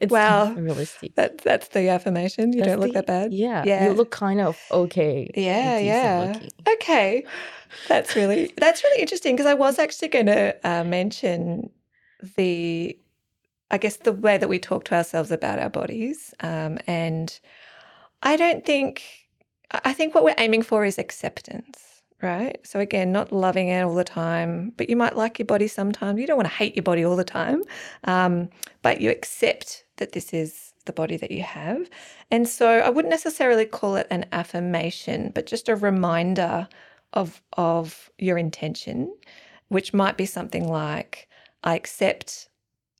[0.00, 1.14] It's Well, realistic.
[1.14, 2.52] That that's the affirmation.
[2.52, 3.32] You That's don't look the- that bad.
[3.32, 3.84] Yeah, Yeah.
[3.86, 5.30] you look kind of okay.
[5.34, 6.32] Yeah, yeah.
[6.32, 6.50] looking.
[6.74, 7.24] Okay,
[7.88, 11.70] that's really that's really interesting because I was actually going to uh, mention
[12.36, 12.96] the,
[13.72, 17.38] I guess the way that we talk to ourselves about our bodies, um, and
[18.22, 19.02] I don't think
[19.84, 22.58] I think what we're aiming for is acceptance, right?
[22.64, 26.20] So again, not loving it all the time, but you might like your body sometimes.
[26.20, 27.62] You don't want to hate your body all the time,
[28.04, 28.50] um,
[28.82, 31.88] but you accept that this is the body that you have.
[32.30, 36.68] And so I wouldn't necessarily call it an affirmation, but just a reminder
[37.14, 39.14] of of your intention,
[39.68, 41.28] which might be something like
[41.64, 42.48] I accept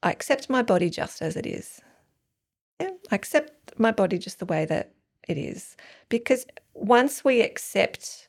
[0.03, 1.81] I accept my body just as it is.
[2.81, 4.93] Yeah, I accept my body just the way that
[5.29, 5.77] it is.
[6.09, 8.29] Because once we accept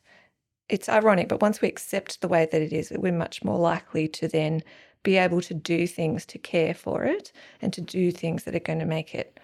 [0.69, 4.07] it's ironic, but once we accept the way that it is, we're much more likely
[4.07, 4.63] to then
[5.03, 7.31] be able to do things to care for it
[7.61, 9.39] and to do things that are going to make it,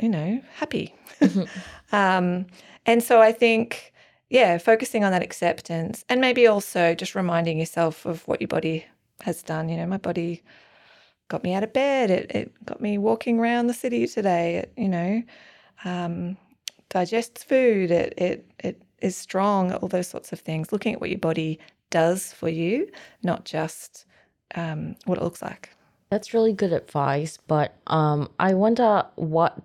[0.00, 0.94] you know, happy.
[1.20, 1.48] Mhm.
[1.92, 2.46] um,
[2.86, 3.92] and so I think,
[4.30, 8.86] yeah, focusing on that acceptance and maybe also just reminding yourself of what your body
[9.22, 9.68] has done.
[9.68, 10.42] You know, my body
[11.30, 12.10] got me out of bed.
[12.10, 14.56] It, it got me walking around the city today.
[14.56, 15.22] It, you know,
[15.84, 16.36] um,
[16.90, 17.90] digests food.
[17.90, 20.72] It, it, it is strong, all those sorts of things.
[20.72, 22.90] Looking at what your body does for you,
[23.22, 24.04] not just
[24.56, 25.70] um, what it looks like.
[26.10, 29.56] That's really good advice, but um, I wonder what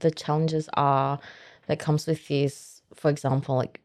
[0.00, 1.20] the challenges are
[1.68, 2.82] that comes with this.
[2.94, 3.80] For example, like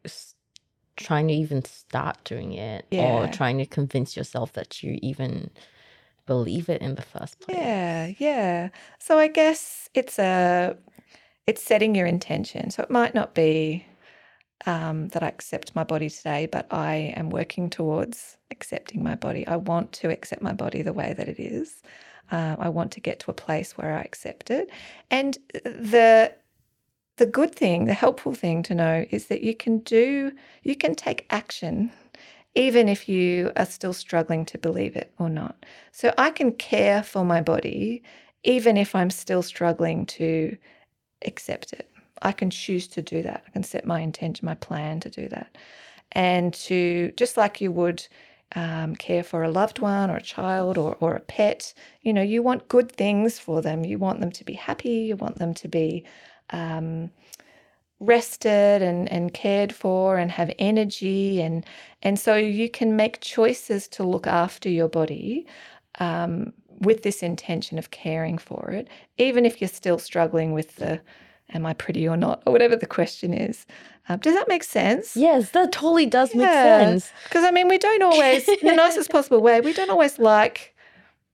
[0.96, 5.52] trying to even start doing it, or trying to convince yourself that you even
[6.28, 7.58] believe it in the first place.
[7.58, 8.70] Yeah, yeah.
[9.00, 10.78] So I guess it's a
[11.48, 12.70] it's setting your intention.
[12.70, 13.86] So it might not be
[14.66, 19.48] um, that I accept my body today, but I am working towards accepting my body.
[19.48, 21.82] I want to accept my body the way that it is.
[22.32, 24.70] Uh, I want to get to a place where I accept it.
[25.10, 26.34] And the
[27.16, 30.94] the good thing, the helpful thing to know is that you can do, you can
[30.94, 31.92] take action
[32.58, 35.64] even if you are still struggling to believe it or not.
[35.92, 38.02] So I can care for my body
[38.44, 40.58] even if I'm still struggling to
[41.24, 41.88] accept it.
[42.24, 43.44] I can choose to do that.
[43.48, 45.56] I can set my intention, my plan to do that.
[46.14, 48.08] And to, just like you would
[48.56, 52.24] um, care for a loved one or a child or, or a pet, you know,
[52.24, 53.86] you want good things for them.
[53.86, 55.02] You want them to be happy.
[55.10, 56.06] You want them to be
[56.50, 57.12] um,
[58.00, 61.42] rested and, and cared for and have energy.
[61.42, 61.66] And,
[62.04, 65.48] and so you can make choices to look after your body
[66.00, 71.02] um, with this intention of caring for it, even if you're still struggling with the
[71.54, 73.66] am I pretty or not, or whatever the question is.
[74.10, 75.16] Um, does that make sense?
[75.16, 77.12] Yes, that totally does make sense.
[77.24, 80.76] Because I mean, we don't always, in the nicest possible way, we don't always like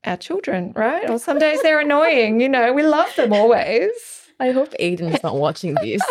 [0.06, 1.10] our children, right?
[1.10, 3.92] Or some days they're annoying, you know, we love them always.
[4.40, 6.02] I hope Aiden's not watching this.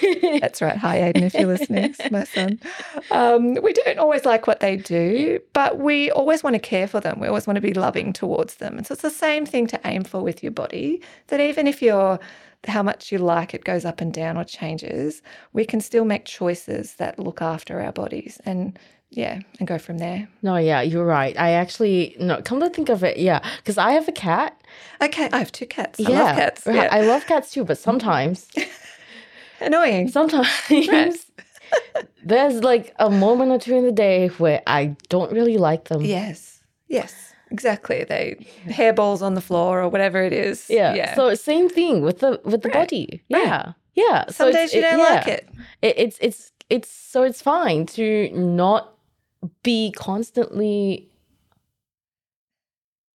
[0.40, 0.76] That's right.
[0.76, 2.60] Hi, Aiden, if you're listening, it's my son.
[3.10, 7.00] Um, we don't always like what they do, but we always want to care for
[7.00, 7.20] them.
[7.20, 8.76] We always want to be loving towards them.
[8.76, 11.82] And so it's the same thing to aim for with your body that even if
[11.82, 12.18] you're
[12.68, 15.22] how much you like it goes up and down or changes,
[15.52, 18.78] we can still make choices that look after our bodies and
[19.14, 20.28] yeah, and go from there.
[20.42, 21.38] No, yeah, you're right.
[21.38, 24.60] I actually no, come to think of it, yeah, because I have a cat.
[25.00, 26.00] Okay, I have two cats.
[26.00, 26.66] I yeah, love cats.
[26.66, 26.76] right.
[26.76, 26.88] Yeah.
[26.90, 28.48] I love cats too, but sometimes,
[29.60, 30.08] Annoying.
[30.08, 30.48] sometimes
[32.24, 36.02] there's like a moment or two in the day where I don't really like them.
[36.02, 36.60] Yes.
[36.88, 37.14] Yes.
[37.50, 38.04] Exactly.
[38.04, 40.66] They hairballs on the floor or whatever it is.
[40.70, 40.94] Yeah.
[40.94, 41.14] Yeah.
[41.14, 42.88] So same thing with the with the Right.
[42.88, 43.22] body.
[43.28, 43.72] Yeah.
[43.94, 44.24] Yeah.
[44.26, 45.34] So Some it's- days you don't like yeah.
[45.34, 45.48] it.
[45.82, 45.94] it.
[45.98, 48.94] It's it's it's so it's fine to not
[49.62, 51.08] be constantly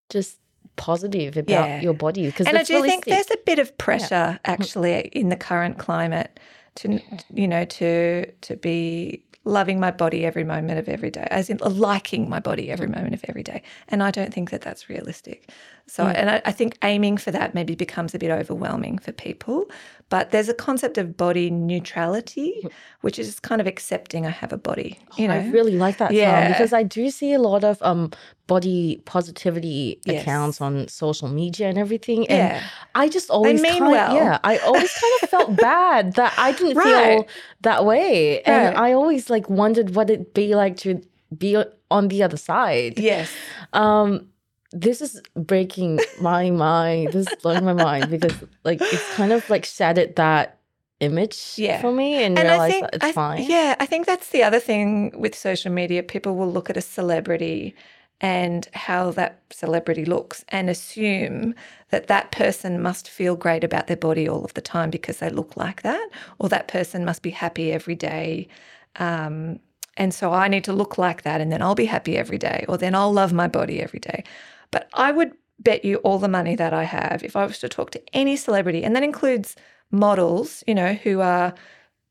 [0.09, 0.39] just
[0.75, 1.81] positive about Yeah.
[1.81, 3.13] your body because And I do think realistic.
[3.27, 6.39] there's a bit of pressure actually in the current climate
[6.75, 6.99] to
[7.33, 11.57] you know to to be loving my body every moment of every day as in
[11.57, 12.95] liking my body every mm.
[12.95, 13.63] moment of every day.
[13.87, 15.49] And i don't think that that's realistic
[15.89, 19.65] so and I, I think aiming for that maybe becomes a bit overwhelming for people
[20.09, 22.67] but there's a concept of body neutrality
[23.01, 26.11] which is kind of accepting i have a body you know I really like that
[26.13, 26.39] Yeah.
[26.41, 28.11] term because I do see a lot of um
[28.47, 30.21] body positivity Yes.
[30.21, 32.19] accounts on social media and everything.
[32.29, 32.61] And Yeah.
[32.95, 34.15] I just always mean kind well.
[34.15, 36.85] yeah, I always kind of felt bad that I didn't Right.
[36.87, 37.27] feel
[37.61, 38.41] that way.
[38.43, 41.01] And I always like wondered what it'd be like to
[41.37, 41.57] be
[41.91, 42.99] on the other side.
[42.99, 43.29] yes
[43.73, 44.27] Um
[44.71, 47.13] this is breaking my mind.
[47.13, 50.59] This is blowing my mind because like it's kind of like shattered that
[50.99, 51.79] image Yeah.
[51.79, 53.43] for me and, and realize I think that it's I- fine.
[53.49, 56.03] Yeah, I think that's the other thing with social media.
[56.03, 57.75] People will look at a celebrity
[58.19, 61.53] and how that celebrity looks and assume
[61.91, 65.29] that that person must feel great about their body all of the time because they
[65.29, 68.47] look like that, or that person must be happy every day.
[68.95, 69.59] Um,
[69.97, 72.65] and so I need to look like that, and then I'll be happy every day,
[72.67, 74.23] or then I'll love my body every day.
[74.71, 77.69] But I would bet you all the money that I have if I was to
[77.69, 79.55] talk to any celebrity, and that includes
[79.91, 81.53] models, you know, who are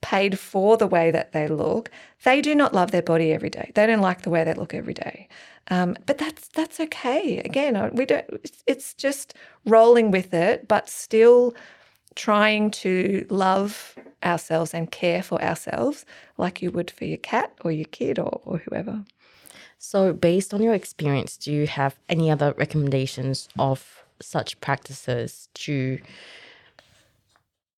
[0.02, 1.90] paid for the way that they look,
[2.24, 3.72] they do not love their body every day.
[3.74, 5.28] They don't like the way they look every day.
[5.68, 7.38] Um, but that's that's okay.
[7.38, 8.24] Again, we don't.
[8.44, 11.54] It's, it's just rolling with it, but still
[12.14, 16.04] trying to love ourselves and care for ourselves
[16.38, 19.04] like you would for your cat or your kid or, or whoever.
[19.88, 26.00] So, based on your experience, do you have any other recommendations of such practices to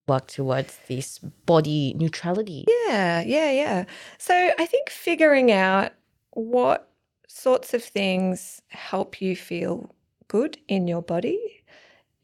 [0.07, 2.65] work towards this body neutrality?
[2.87, 3.85] Yeah, yeah, yeah.
[4.17, 5.93] So I think figuring out
[6.31, 6.91] what
[7.29, 9.95] sorts of things help you feel
[10.29, 11.63] good in your body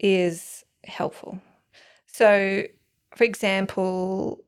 [0.01, 1.43] is helpful.
[2.07, 2.63] So,
[3.15, 4.43] for example,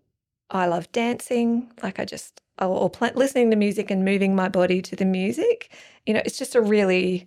[0.51, 4.49] I love dancing, like I just, or, or pl- listening to music and moving my
[4.49, 5.73] body to the music.
[6.07, 7.27] You know, it's just a really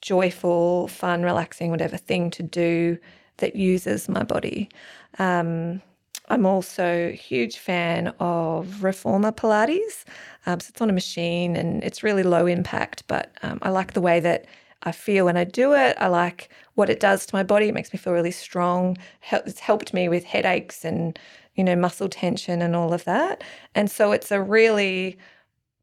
[0.00, 2.98] joyful, fun, relaxing, whatever thing to do
[3.38, 4.68] that uses my body.
[5.18, 5.82] Um,
[6.28, 10.04] I'm also a huge fan of Reformer Pilates.
[10.46, 13.92] Um, so it's on a machine and it's really low impact, but um, I like
[13.92, 14.46] the way that
[14.84, 15.96] I feel when I do it.
[15.98, 17.68] I like what it does to my body.
[17.68, 18.96] It makes me feel really strong.
[19.32, 21.18] It's helped me with headaches and,
[21.54, 23.42] you know, muscle tension and all of that.
[23.74, 25.18] And so it's a really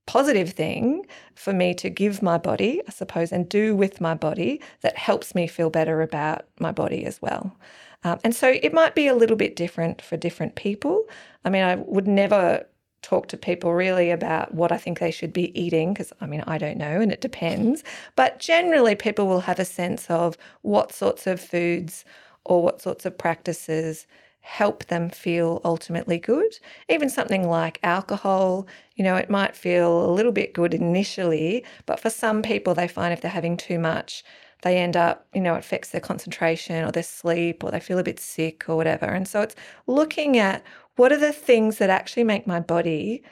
[0.07, 1.05] positive thing
[1.35, 5.35] for me to give my body, I suppose, and do with my body that helps
[5.35, 7.55] me feel better about my body as well.
[8.03, 11.05] Um, and so it might be a little bit different for different people.
[11.45, 12.65] I mean, I would never
[13.01, 16.43] talk to people really about what I think they should be eating because I mean,
[16.47, 17.83] I don't know and it depends.
[18.15, 22.05] But generally, people will have a sense of what sorts of foods
[22.45, 24.07] or what sorts of practices
[24.41, 26.59] help them feel ultimately good.
[26.89, 31.99] Even something like alcohol, you know, it might feel a little bit good initially, but
[31.99, 34.23] for some people, they find if they're having too much,
[34.63, 37.99] they end up, you know, it affects their concentration or their sleep or they feel
[37.99, 39.05] a bit sick or whatever.
[39.05, 39.55] And so it's
[39.87, 40.63] looking at
[40.95, 43.23] what are the things that actually make my body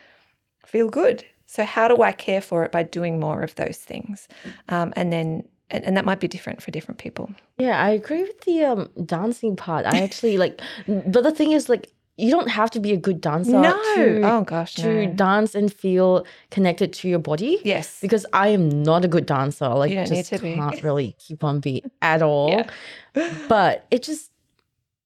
[0.66, 1.26] feel good.
[1.46, 4.28] So how do I care for it by doing more of those things?
[4.70, 7.30] Um, and then, and, and that might be different for different people.
[7.58, 9.86] Yeah, I agree with the um dancing part.
[9.86, 13.22] I actually like, but the thing is, like, you don't have to be a good
[13.22, 13.72] dancer No.
[13.96, 15.14] to, oh gosh, to no.
[15.14, 17.60] dance and feel connected to your body.
[17.64, 18.00] Yes.
[18.02, 19.70] Because I am not a good dancer.
[19.70, 20.54] Like, You don't need just to be.
[20.56, 22.50] can't really keep on beat at all.
[22.50, 23.34] Yeah.
[23.48, 24.32] But it just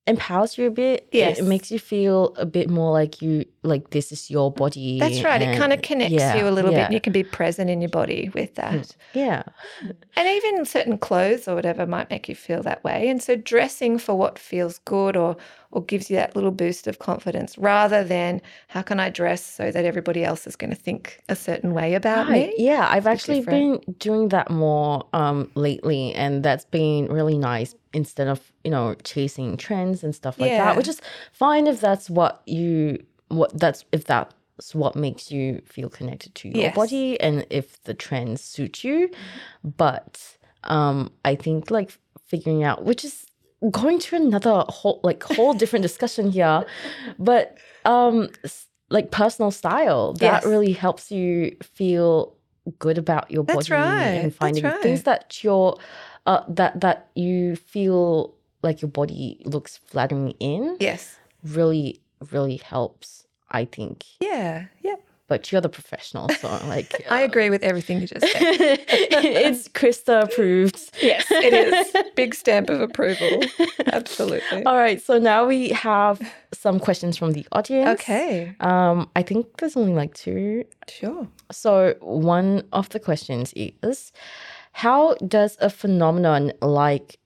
[0.05, 1.07] empowers you a bit.
[1.11, 1.39] It- Yes.
[1.39, 4.99] It, makes you feel a bit more like you, like this is your body.
[4.99, 5.41] That's right.
[5.41, 6.79] It kind of connects yeah, you a little yeah.
[6.79, 6.85] bit.
[6.85, 8.73] And you can be present in your body with that.
[8.73, 9.43] Mm, yeah.
[10.15, 13.07] And even certain clothes or whatever might make you feel that way.
[13.07, 15.37] And so dressing for what feels good or
[15.73, 19.71] or gives you that little boost of confidence rather than how can I dress so
[19.71, 22.47] that everybody else is going to think a certain way about Right.
[22.47, 22.53] me?
[22.57, 23.85] Yeah, I've actually different.
[23.85, 28.95] been doing that more um lately and that's been really nice instead of, you know,
[29.03, 30.63] chasing trends and stuff like Yeah.
[30.65, 31.01] that, which is
[31.31, 36.47] fine if that's what you what that's if that's what makes you feel connected to
[36.49, 36.75] your Yes.
[36.75, 39.09] body and if the trends suit you.
[39.63, 41.97] But um I think like
[42.27, 43.25] figuring out which is
[43.71, 46.65] going to another whole like whole different discussion here,
[47.19, 48.29] but um
[48.89, 50.45] like personal style that Yes.
[50.45, 52.35] really helps you feel
[52.79, 55.77] good about your That's body right, and finding things that you're
[56.25, 61.17] uh, that that you feel like your body looks flattering in Yes.
[61.43, 61.99] really
[62.31, 64.65] really helps i think Yeah.
[64.81, 64.95] Yeah.
[65.29, 68.41] But you're the professional so like I agree with everything you just said.
[68.41, 71.95] it's Krysta approved yes, it is.
[72.15, 73.41] Big stamp of approval.
[73.87, 74.63] Absolutely.
[74.65, 76.21] all right so now we have
[76.53, 78.55] some questions from the audience Okay.
[78.59, 81.27] um i think there's only like two Sure.
[81.51, 84.11] So, one of the questions is
[84.73, 87.19] How does a phenomenon like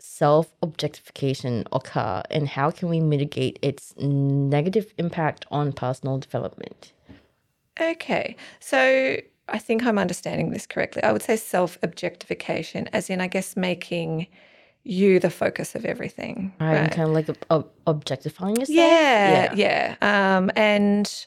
[0.00, 6.92] self objectification occur, and how can we mitigate its negative impact on personal development?
[7.78, 8.36] Okay.
[8.60, 9.18] So
[9.48, 11.02] I think I'm understanding this correctly.
[11.02, 14.26] I would say self objectification, as in, I guess, making
[14.82, 16.54] you the focus of everything.
[16.58, 18.76] Right, and kind of like ob- ob- objectifying yourself.
[18.76, 19.96] Yeah, yeah.
[20.00, 21.26] Um, and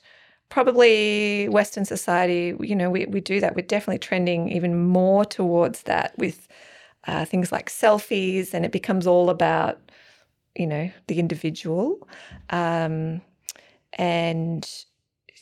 [0.50, 3.56] probably Western society, you know, we, we do that.
[3.56, 6.48] We're definitely trending even more towards that with
[7.08, 9.80] uh, things like selfies, and it becomes all about,
[10.56, 12.08] you know, the individual.
[12.50, 13.22] Um,
[13.94, 14.68] and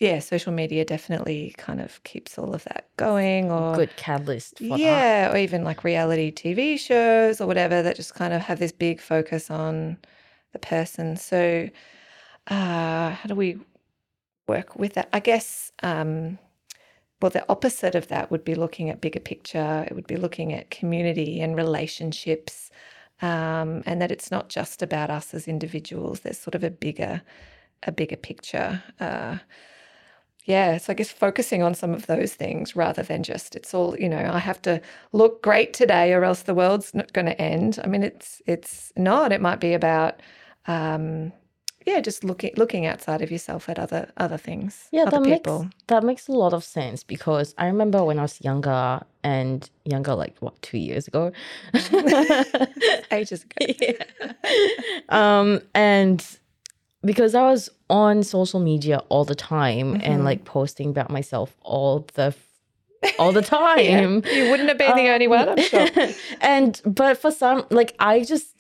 [0.01, 4.69] yeah, social media definitely kind of keeps all of that going or Good catalyst for
[4.69, 4.77] that.
[4.77, 8.71] yeah, or even like reality TV shows or whatever that just kind of have this
[8.71, 9.99] big focus on
[10.53, 11.17] the person.
[11.17, 11.69] So,
[12.47, 13.59] uh, how do we
[14.47, 15.07] work with that?
[15.13, 16.39] I guess, um,
[17.21, 19.85] well, the opposite of that would be looking at bigger picture.
[19.87, 22.71] It would be looking at community and relationships,
[23.21, 26.21] um, and that it's not just about us as individuals.
[26.21, 27.21] There's sort of a bigger,
[27.83, 28.81] a bigger picture.
[28.99, 29.37] Uh,
[30.45, 33.95] yeah, so I guess focusing on some of those things rather than just it's all
[33.97, 34.29] you know.
[34.33, 34.81] I have to
[35.13, 37.79] look great today, or else the world's not going to end.
[37.83, 39.31] I mean, it's it's not.
[39.31, 40.19] It might be about,
[40.67, 41.31] um,
[41.85, 45.63] yeah, just looking looking outside of yourself at other other things, Yeah, other that people.
[45.63, 49.69] makes that makes a lot of sense because I remember when I was younger and
[49.85, 51.31] younger, like what two years ago.
[53.11, 53.73] Ages ago.
[53.79, 54.03] yeah.
[55.09, 56.25] um, and
[57.03, 60.01] because I was on social media all the time Mhm.
[60.03, 62.33] and like posting about myself all the
[63.17, 64.23] all the Yeah, time.
[64.31, 65.87] you wouldn't have been the only one, I'm sure.
[66.41, 68.50] and but for some like I just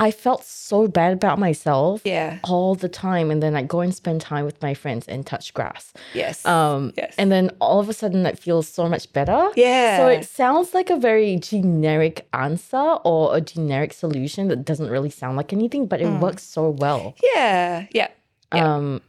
[0.00, 2.38] I felt so bad about myself Yeah.
[2.42, 5.54] all the time and then I go and spend time with my friends and touch
[5.54, 5.92] grass.
[6.14, 6.44] Yes.
[6.44, 7.14] Um yes.
[7.16, 9.50] and then all of a sudden it feels so much better.
[9.54, 9.96] yeah.
[9.98, 15.10] So it sounds like a very generic answer or a generic solution that doesn't really
[15.10, 16.20] sound like anything, but it Mm.
[16.20, 17.14] works so well.
[17.34, 17.86] yeah.
[17.92, 18.08] Yeah.
[18.52, 18.74] Yeah.
[18.74, 19.00] Um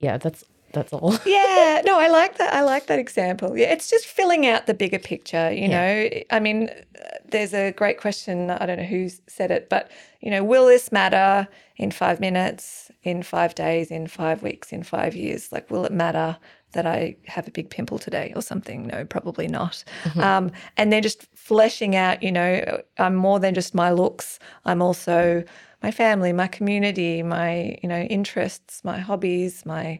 [0.00, 1.12] yeah, that's that's all.
[1.26, 1.82] yeah.
[1.84, 3.56] No i like that i like that example.
[3.56, 5.76] Yeah it's just filling out the bigger picture you Yeah.
[6.08, 6.20] know?
[6.30, 9.90] I mean uh, there's a great question i don't know who said it but
[10.20, 14.82] you know will this matter in five minutes in five days in five weeks in
[14.82, 15.50] five years?
[15.52, 16.36] Like will it matter
[16.72, 18.86] that i have a big pimple today or something?
[18.86, 19.82] No probably not.
[20.16, 24.38] Um, and then just fleshing out you know i'm more than just my looks.
[24.64, 25.42] I'm also
[25.82, 29.98] my family my community my you know interests my hobbies my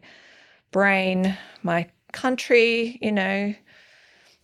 [0.71, 3.55] brain, my country, you know.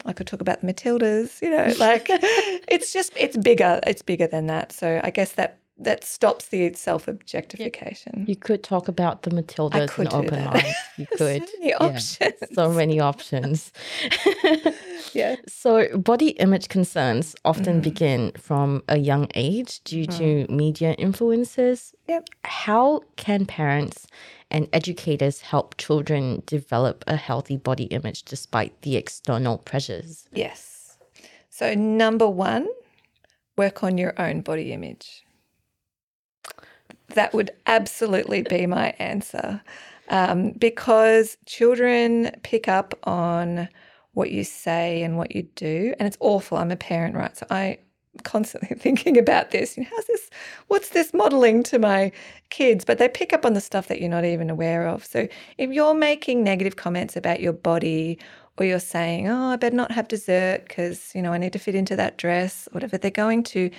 [0.05, 3.81] I could talk about the Matildas, you know, like it's just it's bigger.
[3.87, 4.73] It's bigger than that.
[4.73, 8.25] So I guess that that stops the self objectification.
[8.27, 10.75] You could talk about the Matildas in open mind.
[10.97, 11.43] You could.
[11.49, 11.77] So many Yeah.
[11.81, 12.35] options.
[12.55, 13.73] So many options.
[15.13, 15.37] Yeah.
[15.49, 17.83] So, body image concerns often Mm.
[17.85, 21.95] begin from a young age due to media influences.
[22.09, 22.29] Yep.
[22.45, 24.07] How can parents
[24.51, 30.29] and educators help children develop a healthy body image despite the external pressures?
[30.33, 30.99] Yes.
[31.49, 32.67] So number one,
[33.57, 35.25] work on your own body image.
[37.09, 39.63] That would absolutely be my answer.
[40.09, 43.69] Um, because children pick up on
[44.13, 45.95] what you say and what you do.
[45.99, 46.59] And it's awful.
[46.59, 47.37] I'm a parent, right?
[47.37, 47.77] So I'm
[48.23, 49.77] constantly thinking about this.
[49.77, 50.31] You know, how's this?
[50.69, 52.13] What's this modeling to my
[52.51, 52.85] kids?
[52.85, 55.05] But they pick up on the stuff that you're not even aware of.
[55.05, 55.29] So
[55.59, 58.19] if you're making negative comments about your body,
[58.59, 61.59] or you're saying, "Oh, I better not have dessert because you know I need to
[61.59, 63.71] fit into that dress," whatever, they're going to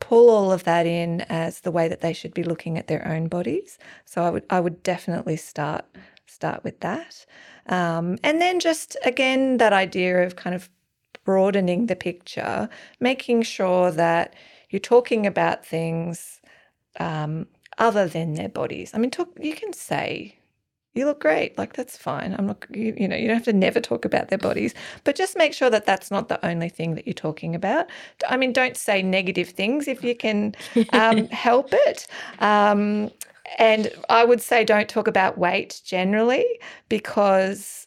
[0.00, 3.06] pull all of that in as the way that they should be looking at their
[3.06, 3.78] own bodies.
[4.04, 5.84] So I would I would definitely start
[6.26, 7.24] start with that,
[7.66, 10.68] um, and then just again that idea of kind of
[11.24, 14.34] broadening the picture, making sure that
[14.70, 16.40] you're talking about things
[16.98, 17.46] um,
[17.78, 18.90] other than their bodies.
[18.94, 19.28] I mean, talk.
[19.40, 20.39] You can say
[20.94, 21.56] you look great.
[21.56, 22.34] Like that's fine.
[22.36, 24.74] I'm not, you, you, know, you don't have to never talk about their bodies,
[25.04, 27.86] but just make sure that that's not the only thing that you're talking about.
[28.28, 30.54] I mean, don't say negative things if you can
[30.92, 32.08] um, help it.
[32.40, 33.10] Um,
[33.58, 36.46] and I would say don't talk about weight generally
[36.88, 37.86] because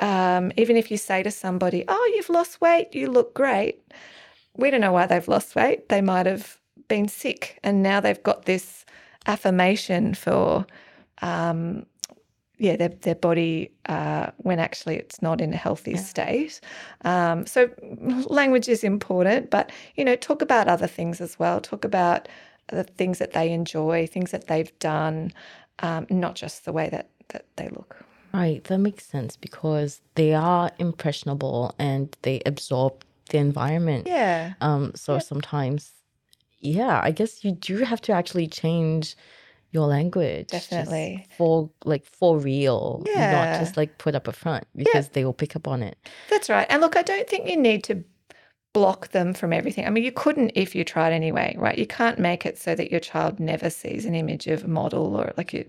[0.00, 3.80] um, even if you say to somebody, "Oh, you've lost weight, you look great,"
[4.56, 5.88] we don't know why they've lost weight.
[5.90, 8.84] They might have been sick, and now they've got this
[9.26, 10.66] affirmation for
[11.20, 11.86] um,
[12.58, 16.00] yeah, their, their body uh, when actually it's not in a healthy yeah.
[16.00, 16.60] state.
[17.04, 17.70] Um, so
[18.26, 21.60] language is important, but you know, talk about other things as well.
[21.60, 22.28] Talk about
[22.68, 25.32] the things that they enjoy, things that they've done,
[25.80, 28.04] um, not just the way that that they look.
[28.32, 34.06] Right, that makes sense because they are impressionable and they absorb the environment.
[34.06, 34.54] Yeah.
[34.60, 34.92] Um.
[34.94, 35.18] So yeah.
[35.20, 35.92] sometimes,
[36.60, 39.16] yeah, I guess you do have to actually change
[39.72, 43.32] your language definitely for like for real yeah.
[43.32, 45.12] not just like put up a front because yeah.
[45.12, 45.96] they will pick up on it
[46.30, 48.04] that's right and look i don't think you need to
[48.72, 52.18] block them from everything i mean you couldn't if you tried anyway right you can't
[52.18, 55.52] make it so that your child never sees an image of a model or like
[55.52, 55.64] you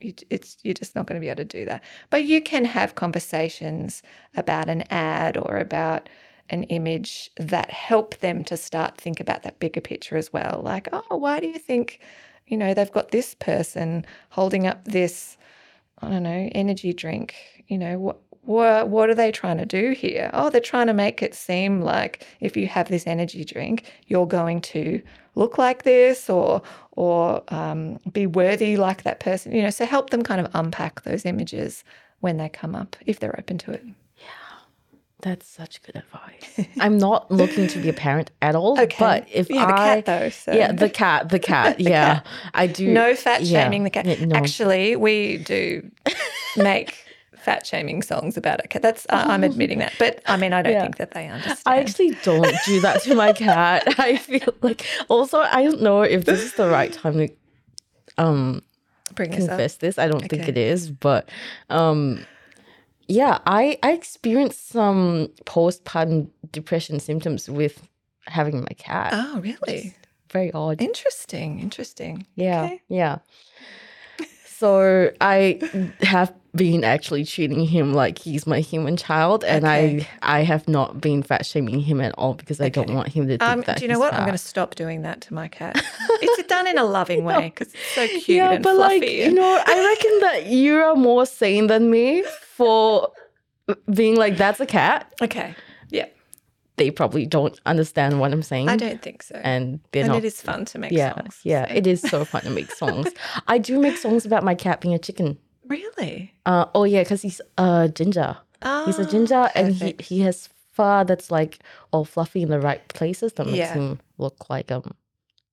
[0.00, 1.82] you, it's you're just not going to be able to do that.
[2.10, 4.02] But you can have conversations
[4.36, 6.08] about an ad or about
[6.50, 10.62] an image that help them to start think about that bigger picture as well.
[10.64, 12.00] Like, oh, why do you think
[12.48, 15.36] you know, they've got this person holding up this,
[16.00, 17.34] I don't know, energy drink.
[17.68, 20.30] You know, what what what are they trying to do here?
[20.32, 24.26] Oh, they're trying to make it seem like if you have this energy drink, you're
[24.26, 25.02] going to
[25.34, 29.54] look like this or or um, be worthy like that person.
[29.54, 31.84] You know, so help them kind of unpack those images
[32.20, 33.84] when they come up if they're open to it.
[35.20, 36.60] That's such good advice.
[36.80, 38.78] I'm not looking to be a parent at all.
[38.78, 38.96] Okay.
[38.98, 40.52] But if you have I, a cat though, so.
[40.52, 42.26] yeah, the cat, the cat, the yeah, cat.
[42.54, 42.86] I do.
[42.92, 44.06] No fat yeah, shaming the cat.
[44.06, 44.36] yeah, no.
[44.36, 45.90] Actually, we do
[46.56, 47.04] make
[47.36, 48.80] fat shaming songs about it.
[48.80, 50.82] That's uh, I'm admitting that, but I mean, I don't Yeah.
[50.82, 51.62] think that they understand.
[51.66, 53.84] I actually don't do that to my cat.
[53.98, 57.28] I feel like also I don't know if this is the right time to
[58.18, 58.62] um
[59.14, 59.98] bring confess this.
[59.98, 61.28] I don't think it is, but
[61.70, 62.24] um
[63.08, 67.82] yeah, I I experienced some postpartum depression symptoms with
[68.26, 69.10] having my cat.
[69.14, 69.94] Oh, really?
[70.30, 70.80] Very odd.
[70.82, 71.58] Interesting.
[71.60, 72.26] Interesting.
[72.36, 72.82] Yeah, Okay.
[72.88, 73.18] yeah.
[74.46, 75.60] So I
[76.02, 80.06] have been actually treating him like he's my human child, and Okay.
[80.22, 83.28] I I have not been fat shaming him at all because I don't want him
[83.28, 83.78] to think Um, that.
[83.78, 84.12] do you know what?
[84.14, 85.80] I'm going to stop doing that to my cat.
[86.22, 88.98] it's done in a loving way because it's so cute yeah, and but fluffy.
[89.00, 92.24] like you know, I reckon that you are more sane than me
[92.58, 93.12] for
[93.92, 95.12] being like that's a cat.
[95.22, 95.54] okay.
[95.90, 96.06] Yeah.
[96.76, 99.34] They probably don't understand what I'm saying, I don't think so.
[99.42, 101.40] and they're and not it is fun to make yeah, songs.
[101.42, 103.08] yeah, so- it is so fun to make songs.
[103.48, 105.38] I do make songs about my cat being a chicken.
[105.66, 106.32] Really?
[106.46, 108.36] Uh, oh yeah, because he's a ginger.
[108.86, 111.58] He's a ginger, and he, he has fur that's like
[111.92, 113.74] all fluffy in the right places that makes Yeah.
[113.74, 114.94] him look like um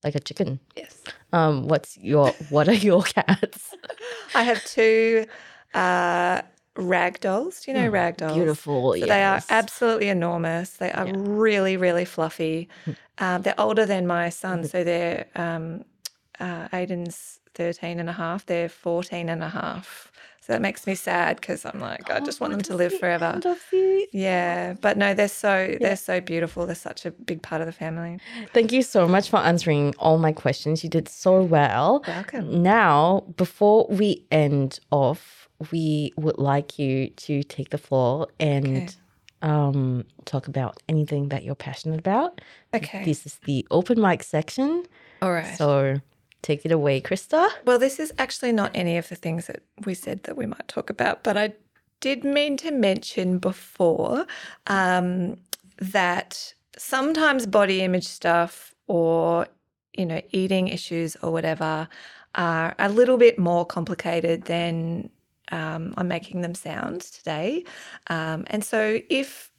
[0.03, 0.59] like a chicken.
[0.77, 1.01] Yes.
[1.33, 3.73] Um, what's your what are your cats?
[4.35, 5.25] I have two
[5.73, 6.41] uh,
[6.77, 7.61] rag dolls.
[7.61, 8.33] Do you know rag dolls?
[8.33, 8.93] Beautiful.
[8.99, 10.71] So they are absolutely enormous.
[10.71, 11.13] They are Yeah.
[11.17, 12.67] really, really fluffy.
[12.85, 12.95] Mm.
[13.17, 14.59] Um, they're older than my son.
[14.59, 14.67] Mm-hmm.
[14.67, 15.85] So they're um,
[16.39, 18.45] uh, Aiden's 13 and a half.
[18.45, 20.11] They're 14 and a half.
[20.41, 22.91] So that makes me sad because I'm like, I Oh, just want them to live
[22.91, 23.25] the forever.
[23.25, 25.77] end of the- Yeah, but no, they're so Yeah.
[25.79, 26.67] they're so beautiful.
[26.67, 28.19] They're such a big part of the family.
[28.53, 30.83] Thank you so much for answering all my questions.
[30.83, 32.03] You did so well.
[32.07, 32.61] Welcome.
[32.61, 38.87] Now, before we end off, we would like you to take the floor and Okay.
[39.41, 42.41] um, talk about anything that you're passionate about.
[42.73, 43.03] Okay.
[43.03, 44.85] This is the open mic section.
[45.21, 45.55] All right.
[45.57, 46.01] So
[46.41, 47.47] take it away, Krysta.
[47.65, 50.67] Well, this is actually not any of the things that we said that we might
[50.67, 51.53] talk about, but I
[52.01, 54.27] did mean to mention before
[54.67, 55.37] um,
[55.79, 59.47] that sometimes body image stuff or,
[59.97, 61.87] you know, eating issues or whatever
[62.35, 65.09] are a little bit more complicated than
[65.51, 67.63] um, I'm making them sound today.
[68.07, 69.51] Um, and so if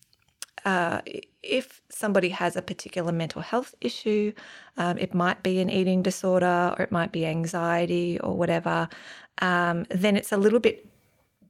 [0.65, 1.01] uh,
[1.45, 4.33] if somebody has a particular mental health issue,
[4.79, 8.89] um, it might be an eating disorder or it might be anxiety or whatever,
[9.43, 10.89] um, then it's a little bit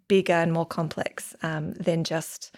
[0.08, 2.54] bigger and more complex um, than just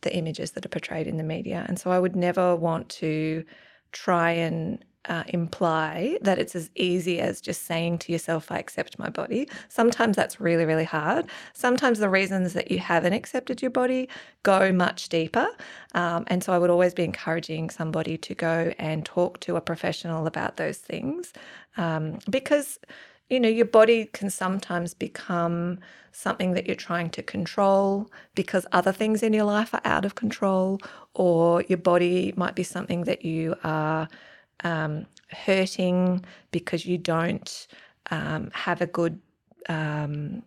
[0.00, 1.66] the images that are portrayed in the media.
[1.68, 3.44] And so I would never want to
[3.92, 8.98] try and uh, imply that it's as easy as just saying to yourself, I accept
[8.98, 9.48] my body.
[9.68, 11.26] Sometimes that's really, really hard.
[11.54, 14.08] Sometimes the reasons that you haven't accepted your body
[14.42, 15.48] go much deeper.
[15.94, 19.60] Um, and so I would always be encouraging somebody to go and talk to a
[19.60, 21.32] professional about those things
[21.76, 22.78] um, because
[23.30, 25.78] you know, your body can sometimes become
[26.12, 30.14] something that you're trying to control because other things in your life are out of
[30.14, 30.80] control,
[31.14, 34.08] or your body might be something that you are
[34.64, 37.66] um, hurting because you don't
[38.10, 39.20] um, have a good
[39.68, 40.42] um,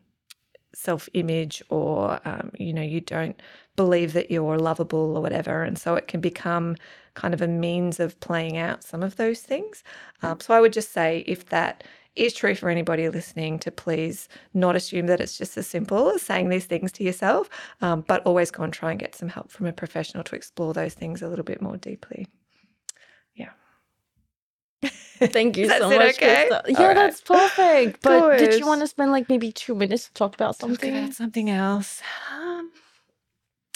[0.73, 3.41] self image, or um, you know, you don't
[3.75, 5.63] believe that you're lovable or whatever.
[5.63, 6.75] And so it can become
[7.13, 9.83] kind of a means of playing out some of those things.
[10.21, 11.83] Um, so I would just say if that
[12.15, 16.21] is true for anybody listening to please not assume that it's just as simple as
[16.21, 17.49] saying these things to yourself,
[17.81, 20.73] um, but always go and try and get some help from a professional to explore
[20.73, 22.27] those things a little bit more deeply.
[25.21, 25.27] Yeah.
[25.27, 26.49] Thank you so much, okay?
[26.51, 26.61] Krysta.
[26.67, 26.95] Yeah, right.
[26.95, 28.01] that's perfect.
[28.01, 30.97] But did you want to spend like maybe two minutes to talk about Talk something?
[30.97, 32.01] about something else.
[32.33, 32.71] Um,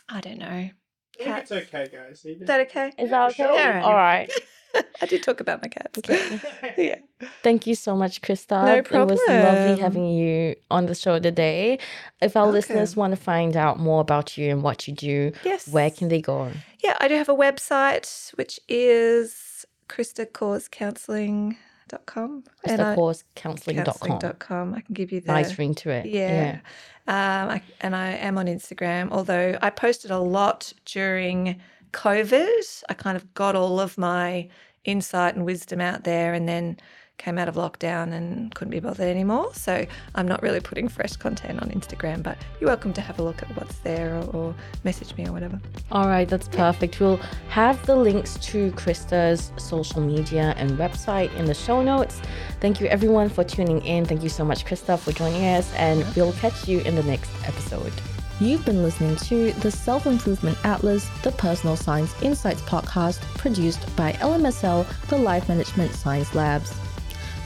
[0.10, 0.48] I don't know.
[0.48, 0.74] I
[1.18, 1.52] think Cats.
[1.52, 2.26] it's okay, guys.
[2.26, 2.91] Is that okay?
[2.98, 3.43] Is that okay?
[3.43, 3.56] Sure.
[3.56, 3.82] Yeah.
[3.84, 4.30] All right.
[5.02, 5.98] I did talk about my cats.
[6.00, 6.41] Okay.
[6.78, 7.28] yeah.
[7.43, 8.66] Thank you so much, Krysta.
[8.66, 9.18] No problem.
[9.18, 11.80] It was lovely having you on the show today.
[12.22, 12.52] If our Okay.
[12.52, 15.70] listeners want to find out more about you and what you do, Yes.
[15.70, 16.52] where can they go?
[16.84, 19.55] Yeah, I do have a website which is
[19.90, 22.44] KrystaKorsCounselling.com.
[22.64, 23.86] And I- KrystaKorsCounselling.com.
[23.86, 24.74] counselling.com.
[24.74, 26.06] I can give you the Nice ring to it.
[26.08, 26.60] Yeah.
[27.08, 31.62] Um, I, and I am on Instagram, although I posted a lot during
[31.92, 32.84] COVID.
[32.90, 34.50] I kind of got all of my
[34.84, 36.78] insight and wisdom out there and then
[37.18, 39.53] came out of lockdown and couldn't be bothered anymore.
[39.53, 39.86] So
[40.16, 43.41] I'm not really putting fresh content on Instagram, but you're welcome to have a look
[43.41, 45.59] at what's there or, or message me or whatever.
[45.91, 46.99] All right, that's perfect.
[46.99, 47.18] We'll
[47.49, 52.22] have the links to Krysta's social media and website in the show notes.
[52.59, 54.05] Thank you, everyone, for tuning in.
[54.05, 57.32] Thank you so much, Krista, for joining us, and we'll catch you in the next
[57.45, 57.93] episode.
[58.41, 64.11] You've been listening to the Self Improvement Atlas, the Personal Science Insights podcast produced by
[64.13, 66.74] LMSL, the Life Management Science Labs.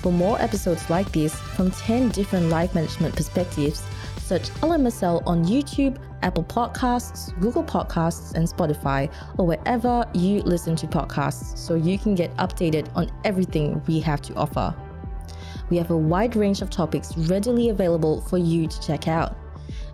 [0.01, 3.83] For more episodes like this from 10 different life management perspectives,
[4.19, 10.87] search LMSL on YouTube, Apple Podcasts, Google Podcasts, and Spotify, or wherever you listen to
[10.87, 14.73] podcasts so you can get updated on everything we have to offer.
[15.69, 19.35] We have a wide range of topics readily available for you to check out.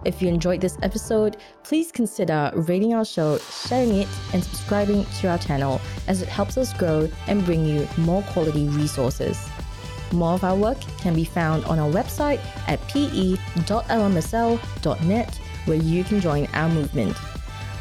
[0.06, 5.30] If you enjoyed this episode, please consider rating our show, sharing it, and subscribing to
[5.30, 9.50] our channel as it helps us grow and bring you more quality resources.
[10.16, 12.40] More of our work can be found on our website
[12.70, 13.36] at pe.lmsl.net,
[15.66, 17.18] where you can join our movement.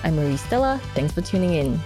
[0.03, 0.81] I'm Marie Stella.
[0.95, 1.81] Thanks for tuning in.